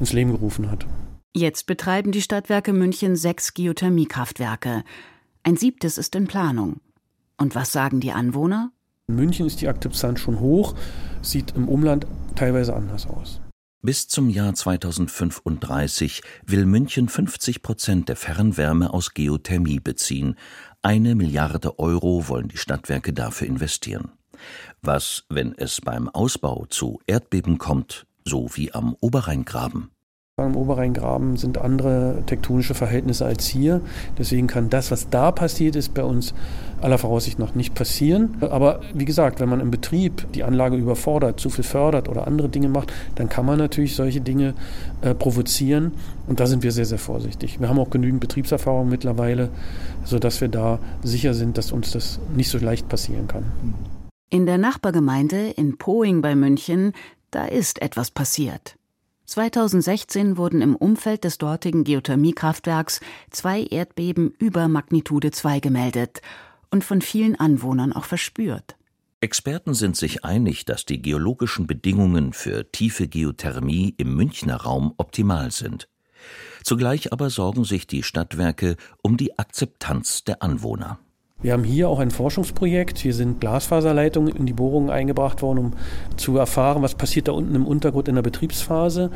ins 0.00 0.12
Leben 0.12 0.32
gerufen 0.32 0.68
hat. 0.68 0.84
Jetzt 1.34 1.66
betreiben 1.66 2.12
die 2.12 2.22
Stadtwerke 2.22 2.72
München 2.72 3.16
sechs 3.16 3.54
Geothermiekraftwerke. 3.54 4.82
Ein 5.42 5.56
siebtes 5.56 5.98
ist 5.98 6.14
in 6.14 6.26
Planung. 6.26 6.80
Und 7.36 7.54
was 7.54 7.72
sagen 7.72 8.00
die 8.00 8.12
Anwohner? 8.12 8.72
In 9.06 9.16
München 9.16 9.46
ist 9.46 9.60
die 9.60 9.68
Akzeptanz 9.68 10.20
schon 10.20 10.40
hoch, 10.40 10.74
sieht 11.22 11.54
im 11.56 11.68
Umland 11.68 12.06
teilweise 12.34 12.74
anders 12.74 13.06
aus. 13.06 13.40
Bis 13.80 14.08
zum 14.08 14.28
Jahr 14.28 14.54
2035 14.54 16.22
will 16.44 16.66
München 16.66 17.08
50 17.08 17.62
Prozent 17.62 18.08
der 18.08 18.16
Fernwärme 18.16 18.92
aus 18.92 19.14
Geothermie 19.14 19.78
beziehen. 19.78 20.34
Eine 20.82 21.14
Milliarde 21.14 21.78
Euro 21.78 22.28
wollen 22.28 22.48
die 22.48 22.56
Stadtwerke 22.56 23.12
dafür 23.12 23.46
investieren. 23.46 24.10
Was, 24.82 25.24
wenn 25.28 25.54
es 25.56 25.80
beim 25.80 26.08
Ausbau 26.08 26.66
zu 26.66 27.00
Erdbeben 27.06 27.58
kommt, 27.58 28.06
so 28.24 28.48
wie 28.54 28.72
am 28.72 28.96
Oberrheingraben? 29.00 29.90
Am 30.38 30.54
Oberrheingraben 30.54 31.36
sind 31.36 31.58
andere 31.58 32.22
tektonische 32.26 32.74
Verhältnisse 32.74 33.26
als 33.26 33.46
hier. 33.46 33.80
Deswegen 34.16 34.46
kann 34.46 34.70
das, 34.70 34.92
was 34.92 35.10
da 35.10 35.32
passiert 35.32 35.74
ist, 35.74 35.94
bei 35.94 36.04
uns 36.04 36.32
aller 36.80 36.96
Voraussicht 36.96 37.40
nach 37.40 37.56
nicht 37.56 37.74
passieren. 37.74 38.36
Aber 38.40 38.80
wie 38.94 39.04
gesagt, 39.04 39.40
wenn 39.40 39.48
man 39.48 39.58
im 39.58 39.72
Betrieb 39.72 40.32
die 40.34 40.44
Anlage 40.44 40.76
überfordert, 40.76 41.40
zu 41.40 41.50
viel 41.50 41.64
fördert 41.64 42.08
oder 42.08 42.28
andere 42.28 42.48
Dinge 42.48 42.68
macht, 42.68 42.92
dann 43.16 43.28
kann 43.28 43.46
man 43.46 43.58
natürlich 43.58 43.96
solche 43.96 44.20
Dinge 44.20 44.54
äh, 45.00 45.12
provozieren. 45.12 45.90
Und 46.28 46.38
da 46.38 46.46
sind 46.46 46.62
wir 46.62 46.70
sehr, 46.70 46.86
sehr 46.86 46.98
vorsichtig. 46.98 47.58
Wir 47.58 47.68
haben 47.68 47.80
auch 47.80 47.90
genügend 47.90 48.20
Betriebserfahrung 48.20 48.88
mittlerweile, 48.88 49.48
sodass 50.04 50.40
wir 50.40 50.48
da 50.48 50.78
sicher 51.02 51.34
sind, 51.34 51.58
dass 51.58 51.72
uns 51.72 51.90
das 51.90 52.20
nicht 52.36 52.48
so 52.48 52.58
leicht 52.58 52.88
passieren 52.88 53.26
kann. 53.26 53.44
In 54.30 54.46
der 54.46 54.58
Nachbargemeinde 54.58 55.50
in 55.50 55.78
Poing 55.78 56.22
bei 56.22 56.36
München, 56.36 56.92
da 57.32 57.46
ist 57.46 57.82
etwas 57.82 58.12
passiert. 58.12 58.77
2016 59.28 60.38
wurden 60.38 60.62
im 60.62 60.74
Umfeld 60.74 61.22
des 61.24 61.36
dortigen 61.36 61.84
Geothermiekraftwerks 61.84 63.00
zwei 63.30 63.62
Erdbeben 63.62 64.32
über 64.38 64.68
Magnitude 64.68 65.30
2 65.30 65.60
gemeldet 65.60 66.22
und 66.70 66.82
von 66.82 67.02
vielen 67.02 67.38
Anwohnern 67.38 67.92
auch 67.92 68.04
verspürt. 68.04 68.76
Experten 69.20 69.74
sind 69.74 69.96
sich 69.96 70.24
einig, 70.24 70.64
dass 70.64 70.86
die 70.86 71.02
geologischen 71.02 71.66
Bedingungen 71.66 72.32
für 72.32 72.72
tiefe 72.72 73.06
Geothermie 73.06 73.94
im 73.98 74.14
Münchner 74.14 74.56
Raum 74.56 74.94
optimal 74.96 75.50
sind. 75.50 75.88
Zugleich 76.62 77.12
aber 77.12 77.28
sorgen 77.28 77.64
sich 77.64 77.86
die 77.86 78.02
Stadtwerke 78.02 78.76
um 79.02 79.18
die 79.18 79.38
Akzeptanz 79.38 80.24
der 80.24 80.42
Anwohner. 80.42 81.00
Wir 81.40 81.52
haben 81.52 81.62
hier 81.62 81.88
auch 81.88 82.00
ein 82.00 82.10
Forschungsprojekt. 82.10 82.98
Hier 82.98 83.14
sind 83.14 83.40
Glasfaserleitungen 83.40 84.34
in 84.34 84.46
die 84.46 84.52
Bohrungen 84.52 84.90
eingebracht 84.90 85.40
worden, 85.40 85.58
um 85.58 85.72
zu 86.16 86.36
erfahren, 86.36 86.82
was 86.82 86.96
passiert 86.96 87.28
da 87.28 87.32
unten 87.32 87.54
im 87.54 87.64
Untergrund 87.64 88.08
in 88.08 88.16
der 88.16 88.22
Betriebsphase, 88.22 89.12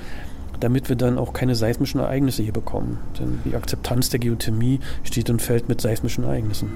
damit 0.61 0.89
wir 0.89 0.95
dann 0.95 1.19
auch 1.19 1.33
keine 1.33 1.57
seismischen 1.57 1.99
Ereignisse 1.99 2.45
hier 2.45 2.53
bekommen. 2.53 3.01
Denn 3.19 3.41
die 3.45 3.57
Akzeptanz 3.57 4.11
der 4.11 4.21
Geothermie 4.21 4.79
steht 5.03 5.31
und 5.31 5.43
fällt 5.43 5.69
mit 5.69 5.81
seismischen 5.81 6.23
Ereignissen. 6.23 6.71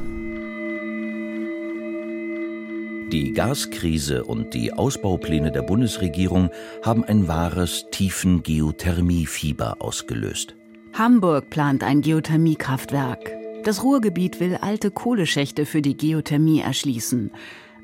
Die 3.12 3.32
Gaskrise 3.32 4.24
und 4.24 4.52
die 4.52 4.72
Ausbaupläne 4.72 5.52
der 5.52 5.62
Bundesregierung 5.62 6.50
haben 6.82 7.04
ein 7.04 7.28
wahres 7.28 7.86
tiefen 7.92 8.42
Geothermiefieber 8.42 9.76
ausgelöst. 9.78 10.56
Hamburg 10.92 11.50
plant 11.50 11.84
ein 11.84 12.00
Geothermiekraftwerk. 12.00 13.35
Das 13.66 13.82
Ruhrgebiet 13.82 14.38
will 14.38 14.58
alte 14.60 14.92
Kohleschächte 14.92 15.66
für 15.66 15.82
die 15.82 15.96
Geothermie 15.96 16.60
erschließen. 16.60 17.32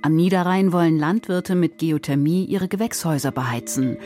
Am 0.01 0.15
Niederrhein 0.15 0.73
wollen 0.73 0.97
Landwirte 0.97 1.57
mit 1.57 1.79
Geothermie 1.79 2.45
ihre 2.45 2.69
Gewächshäuser 2.69 3.33
beheizen. 3.33 3.97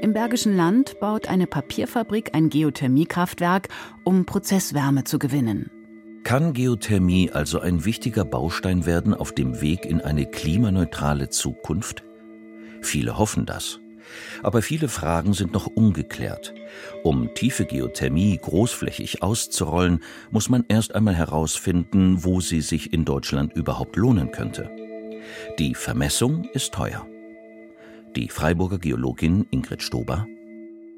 Im 0.00 0.14
Bergischen 0.14 0.56
Land 0.56 0.98
baut 0.98 1.28
eine 1.28 1.46
Papierfabrik 1.46 2.34
ein 2.34 2.48
Geothermiekraftwerk, 2.48 3.68
um 4.02 4.26
Prozesswärme 4.26 5.04
zu 5.04 5.20
gewinnen. 5.20 5.70
Kann 6.24 6.54
Geothermie 6.54 7.30
also 7.30 7.60
ein 7.60 7.84
wichtiger 7.84 8.24
Baustein 8.24 8.84
werden 8.84 9.14
auf 9.14 9.32
dem 9.32 9.60
Weg 9.60 9.86
in 9.86 10.00
eine 10.00 10.26
klimaneutrale 10.26 11.28
Zukunft? 11.28 12.02
Viele 12.80 13.16
hoffen 13.16 13.46
das. 13.46 13.78
Aber 14.42 14.62
viele 14.62 14.88
Fragen 14.88 15.32
sind 15.32 15.52
noch 15.52 15.66
ungeklärt. 15.66 16.54
Um 17.02 17.34
tiefe 17.34 17.64
Geothermie 17.64 18.38
großflächig 18.38 19.22
auszurollen, 19.22 20.00
muss 20.30 20.48
man 20.48 20.64
erst 20.68 20.94
einmal 20.94 21.14
herausfinden, 21.14 22.24
wo 22.24 22.40
sie 22.40 22.60
sich 22.60 22.92
in 22.92 23.04
Deutschland 23.04 23.52
überhaupt 23.54 23.96
lohnen 23.96 24.30
könnte. 24.30 24.70
Die 25.58 25.74
Vermessung 25.74 26.44
ist 26.52 26.74
teuer. 26.74 27.06
Die 28.16 28.28
Freiburger 28.28 28.78
Geologin 28.78 29.46
Ingrid 29.50 29.82
Stober. 29.82 30.26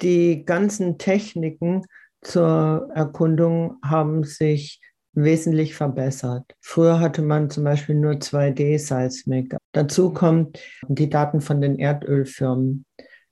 Die 0.03 0.45
ganzen 0.45 0.99
Techniken 0.99 1.83
zur 2.23 2.89
Erkundung 2.95 3.77
haben 3.85 4.25
sich 4.25 4.81
wesentlich 5.15 5.75
verbessert. 5.75 6.55
Früher 6.61 7.01
hatte 7.01 7.23
man 7.23 7.51
zum 7.51 7.65
Beispiel 7.65 7.95
nur 7.95 8.15
2D-Seismik. 8.15 9.57
Dazu 9.73 10.13
kommt 10.13 10.59
die 10.89 11.09
Daten 11.09 11.41
von 11.41 11.61
den 11.61 11.79
Erdölfirmen. 11.79 12.85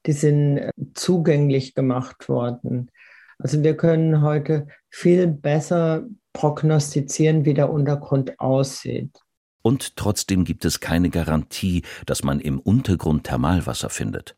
Die 0.06 0.12
sind 0.12 0.58
äh, 0.58 0.70
zugänglich 0.94 1.74
gemacht 1.74 2.28
worden. 2.28 2.90
Also 3.38 3.62
wir 3.62 3.76
können 3.76 4.22
heute 4.22 4.66
viel 4.88 5.26
besser 5.26 6.04
prognostizieren, 6.32 7.44
wie 7.44 7.54
der 7.54 7.70
Untergrund 7.70 8.38
aussieht. 8.38 9.18
Und 9.62 9.96
trotzdem 9.96 10.44
gibt 10.44 10.64
es 10.64 10.80
keine 10.80 11.10
Garantie, 11.10 11.82
dass 12.06 12.24
man 12.24 12.40
im 12.40 12.58
Untergrund 12.58 13.24
Thermalwasser 13.24 13.90
findet. 13.90 14.36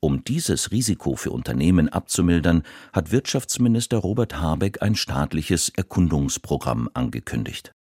Um 0.00 0.24
dieses 0.24 0.70
Risiko 0.70 1.16
für 1.16 1.30
Unternehmen 1.30 1.88
abzumildern, 1.88 2.62
hat 2.92 3.12
Wirtschaftsminister 3.12 3.98
Robert 3.98 4.40
Habeck 4.40 4.82
ein 4.82 4.94
staatliches 4.94 5.68
Erkundungsprogramm 5.70 6.88
angekündigt. 6.94 7.74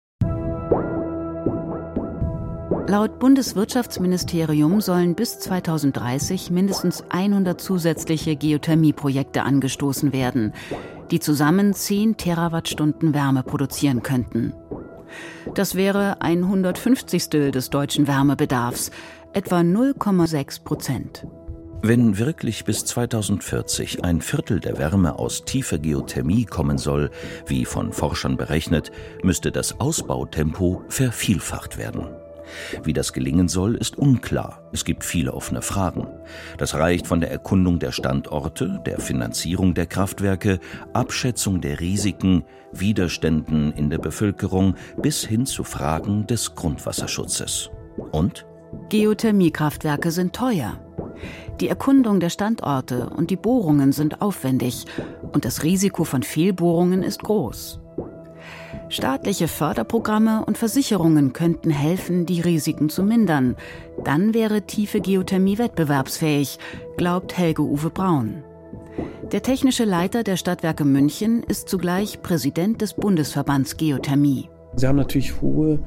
Laut 2.89 3.19
Bundeswirtschaftsministerium 3.19 4.81
sollen 4.81 5.13
bis 5.13 5.37
2030 5.37 6.49
mindestens 6.49 7.03
100 7.09 7.61
zusätzliche 7.61 8.35
Geothermieprojekte 8.35 9.43
angestoßen 9.43 10.11
werden, 10.11 10.53
die 11.11 11.19
zusammen 11.19 11.75
10 11.75 12.17
Terawattstunden 12.17 13.13
Wärme 13.13 13.43
produzieren 13.43 14.01
könnten. 14.01 14.53
Das 15.53 15.75
wäre 15.75 16.21
ein 16.23 16.43
150. 16.43 17.29
des 17.29 17.69
deutschen 17.69 18.07
Wärmebedarfs, 18.07 18.89
etwa 19.33 19.59
0,6 19.59 20.63
Prozent. 20.63 21.27
Wenn 21.81 22.17
wirklich 22.17 22.65
bis 22.65 22.83
2040 22.83 24.03
ein 24.03 24.19
Viertel 24.19 24.59
der 24.59 24.77
Wärme 24.77 25.17
aus 25.17 25.45
tiefer 25.45 25.77
Geothermie 25.77 26.43
kommen 26.43 26.77
soll, 26.77 27.09
wie 27.47 27.63
von 27.63 27.93
Forschern 27.93 28.35
berechnet, 28.35 28.91
müsste 29.23 29.49
das 29.49 29.79
Ausbautempo 29.79 30.83
vervielfacht 30.89 31.77
werden. 31.77 32.07
Wie 32.83 32.91
das 32.91 33.13
gelingen 33.13 33.47
soll, 33.47 33.75
ist 33.75 33.97
unklar. 33.97 34.61
Es 34.73 34.83
gibt 34.83 35.05
viele 35.05 35.33
offene 35.33 35.61
Fragen. 35.61 36.07
Das 36.57 36.73
reicht 36.73 37.07
von 37.07 37.21
der 37.21 37.31
Erkundung 37.31 37.79
der 37.79 37.93
Standorte, 37.93 38.81
der 38.85 38.99
Finanzierung 38.99 39.73
der 39.73 39.85
Kraftwerke, 39.85 40.59
Abschätzung 40.91 41.61
der 41.61 41.79
Risiken, 41.79 42.43
Widerständen 42.73 43.71
in 43.71 43.89
der 43.89 43.99
Bevölkerung 43.99 44.75
bis 44.97 45.25
hin 45.25 45.45
zu 45.45 45.63
Fragen 45.63 46.27
des 46.27 46.55
Grundwasserschutzes. 46.55 47.69
Und? 48.11 48.45
Geothermiekraftwerke 48.89 50.11
sind 50.11 50.35
teuer. 50.35 50.79
Die 51.59 51.67
Erkundung 51.67 52.19
der 52.19 52.29
Standorte 52.29 53.09
und 53.09 53.29
die 53.29 53.35
Bohrungen 53.35 53.91
sind 53.91 54.21
aufwendig 54.21 54.85
und 55.33 55.45
das 55.45 55.63
Risiko 55.63 56.03
von 56.03 56.23
Fehlbohrungen 56.23 57.03
ist 57.03 57.23
groß. 57.23 57.79
Staatliche 58.89 59.47
Förderprogramme 59.47 60.43
und 60.45 60.57
Versicherungen 60.57 61.31
könnten 61.33 61.69
helfen, 61.69 62.25
die 62.25 62.41
Risiken 62.41 62.89
zu 62.89 63.03
mindern. 63.03 63.55
Dann 64.03 64.33
wäre 64.33 64.63
tiefe 64.63 64.99
Geothermie 64.99 65.59
wettbewerbsfähig, 65.59 66.57
glaubt 66.97 67.37
Helge 67.37 67.61
Uwe 67.61 67.91
Braun. 67.91 68.43
Der 69.31 69.43
technische 69.43 69.85
Leiter 69.85 70.23
der 70.23 70.37
Stadtwerke 70.37 70.85
München 70.85 71.43
ist 71.43 71.69
zugleich 71.69 72.23
Präsident 72.23 72.81
des 72.81 72.95
Bundesverbands 72.95 73.77
Geothermie. 73.77 74.49
Sie 74.75 74.87
haben 74.87 74.97
natürlich 74.97 75.41
hohe 75.41 75.79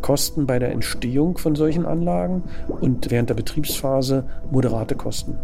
Kosten 0.00 0.46
bei 0.46 0.58
der 0.58 0.72
Entstehung 0.72 1.36
von 1.38 1.54
solchen 1.54 1.84
Anlagen 1.84 2.42
und 2.80 3.10
während 3.10 3.28
der 3.28 3.34
Betriebsphase 3.34 4.24
moderate 4.50 4.94
Kosten. 4.94 5.36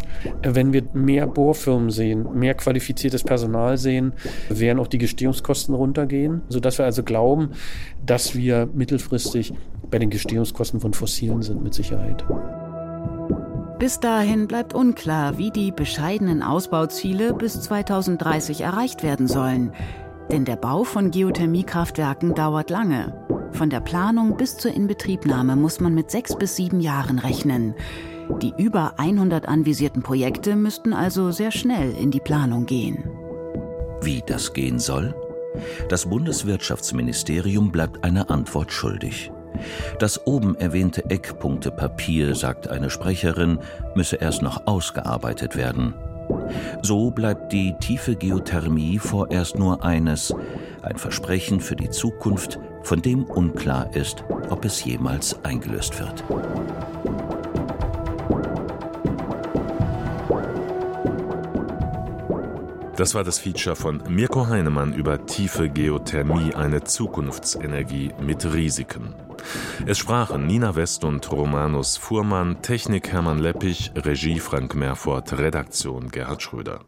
Wenn 0.43 0.73
wir 0.73 0.83
mehr 0.95 1.27
Bohrfirmen 1.27 1.91
sehen, 1.91 2.27
mehr 2.35 2.55
qualifiziertes 2.55 3.23
Personal 3.23 3.77
sehen, 3.77 4.15
werden 4.49 4.79
auch 4.79 4.87
die 4.87 4.99
Gestehungskosten 4.99 5.75
runtergehen, 5.75 6.43
sodass 6.49 6.79
wir 6.79 6.87
also 6.87 7.03
glauben, 7.03 7.51
dass 8.05 8.35
wir 8.35 8.69
mittelfristig 8.73 9.53
bei 9.91 9.99
den 9.99 10.11
Gestehungskosten 10.11 10.81
von 10.81 10.95
Fossilen 10.95 11.43
sind 11.43 11.63
mit 11.63 11.75
Sicherheit. 11.75 12.25
Bis 13.79 14.01
dahin 14.01 14.49
bleibt 14.49 14.73
unklar, 14.73 15.37
wie 15.37 15.51
die 15.51 15.71
bescheidenen 15.71 16.43
Ausbauziele 16.43 17.35
bis 17.35 17.61
2030 17.61 18.63
erreicht 18.63 19.03
werden 19.03 19.29
sollen. 19.29 19.73
Denn 20.31 20.45
der 20.45 20.57
Bau 20.57 20.85
von 20.85 21.11
Geothermiekraftwerken 21.11 22.35
dauert 22.35 22.71
lange. 22.71 23.27
Von 23.53 23.71
der 23.71 23.81
Planung 23.81 24.37
bis 24.37 24.57
zur 24.57 24.73
Inbetriebnahme 24.73 25.57
muss 25.57 25.81
man 25.81 25.95
mit 25.95 26.11
sechs 26.11 26.37
bis 26.37 26.57
sieben 26.57 26.81
Jahren 26.81 27.19
rechnen. 27.19 27.75
Die 28.43 28.53
über 28.59 28.99
100 28.99 29.49
anvisierten 29.49 30.03
Projekte 30.03 30.57
müssten 30.57 30.93
also 30.93 31.31
sehr 31.31 31.53
schnell 31.53 31.93
in 31.95 32.11
die 32.11 32.21
Planung 32.21 32.67
gehen. 32.67 33.05
Wie 34.03 34.23
das 34.27 34.53
gehen 34.53 34.79
soll? 34.79 35.15
Das 35.89 36.07
Bundeswirtschaftsministerium 36.07 37.71
bleibt 37.73 38.05
eine 38.05 38.29
Antwort 38.29 38.73
schuldig. 38.73 39.31
Das 39.99 40.27
oben 40.27 40.55
erwähnte 40.57 41.09
Eckpunktepapier, 41.09 42.35
sagt 42.35 42.69
eine 42.69 42.91
Sprecherin, 42.91 43.59
müsse 43.95 44.17
erst 44.17 44.43
noch 44.43 44.67
ausgearbeitet 44.67 45.57
werden. 45.57 45.95
So 46.83 47.11
bleibt 47.11 47.53
die 47.53 47.75
tiefe 47.79 48.17
Geothermie 48.17 48.99
vorerst 48.99 49.59
nur 49.59 49.85
eines, 49.85 50.35
ein 50.83 50.97
Versprechen 50.97 51.61
für 51.61 51.77
die 51.77 51.91
Zukunft, 51.91 52.59
von 52.83 53.03
dem 53.03 53.25
unklar 53.25 53.95
ist, 53.95 54.25
ob 54.51 54.65
es 54.65 54.85
jemals 54.85 55.45
eingelöst 55.45 55.99
wird. 55.99 56.25
Das 62.97 63.15
war 63.15 63.25
das 63.25 63.39
Feature 63.39 63.77
von 63.77 64.03
Mirko 64.09 64.47
Heinemann 64.47 64.95
über 64.95 65.27
tiefe 65.27 65.69
Geothermie, 65.69 66.55
eine 66.55 66.83
Zukunftsenergie 66.83 68.12
mit 68.23 68.55
Risiken. 68.55 69.26
Es 69.87 69.99
sprachen 69.99 70.47
Nina 70.47 70.77
West 70.77 71.05
und 71.05 71.31
Romanus 71.31 71.97
Fuhrmann, 71.97 72.63
Technik 72.63 73.13
Hermann 73.13 73.39
Leppich, 73.39 73.93
Regie 73.95 74.41
Frank 74.41 74.75
Merfort, 74.75 75.39
Redaktion 75.39 76.09
Gerhard 76.11 76.43
Schröder. 76.43 76.81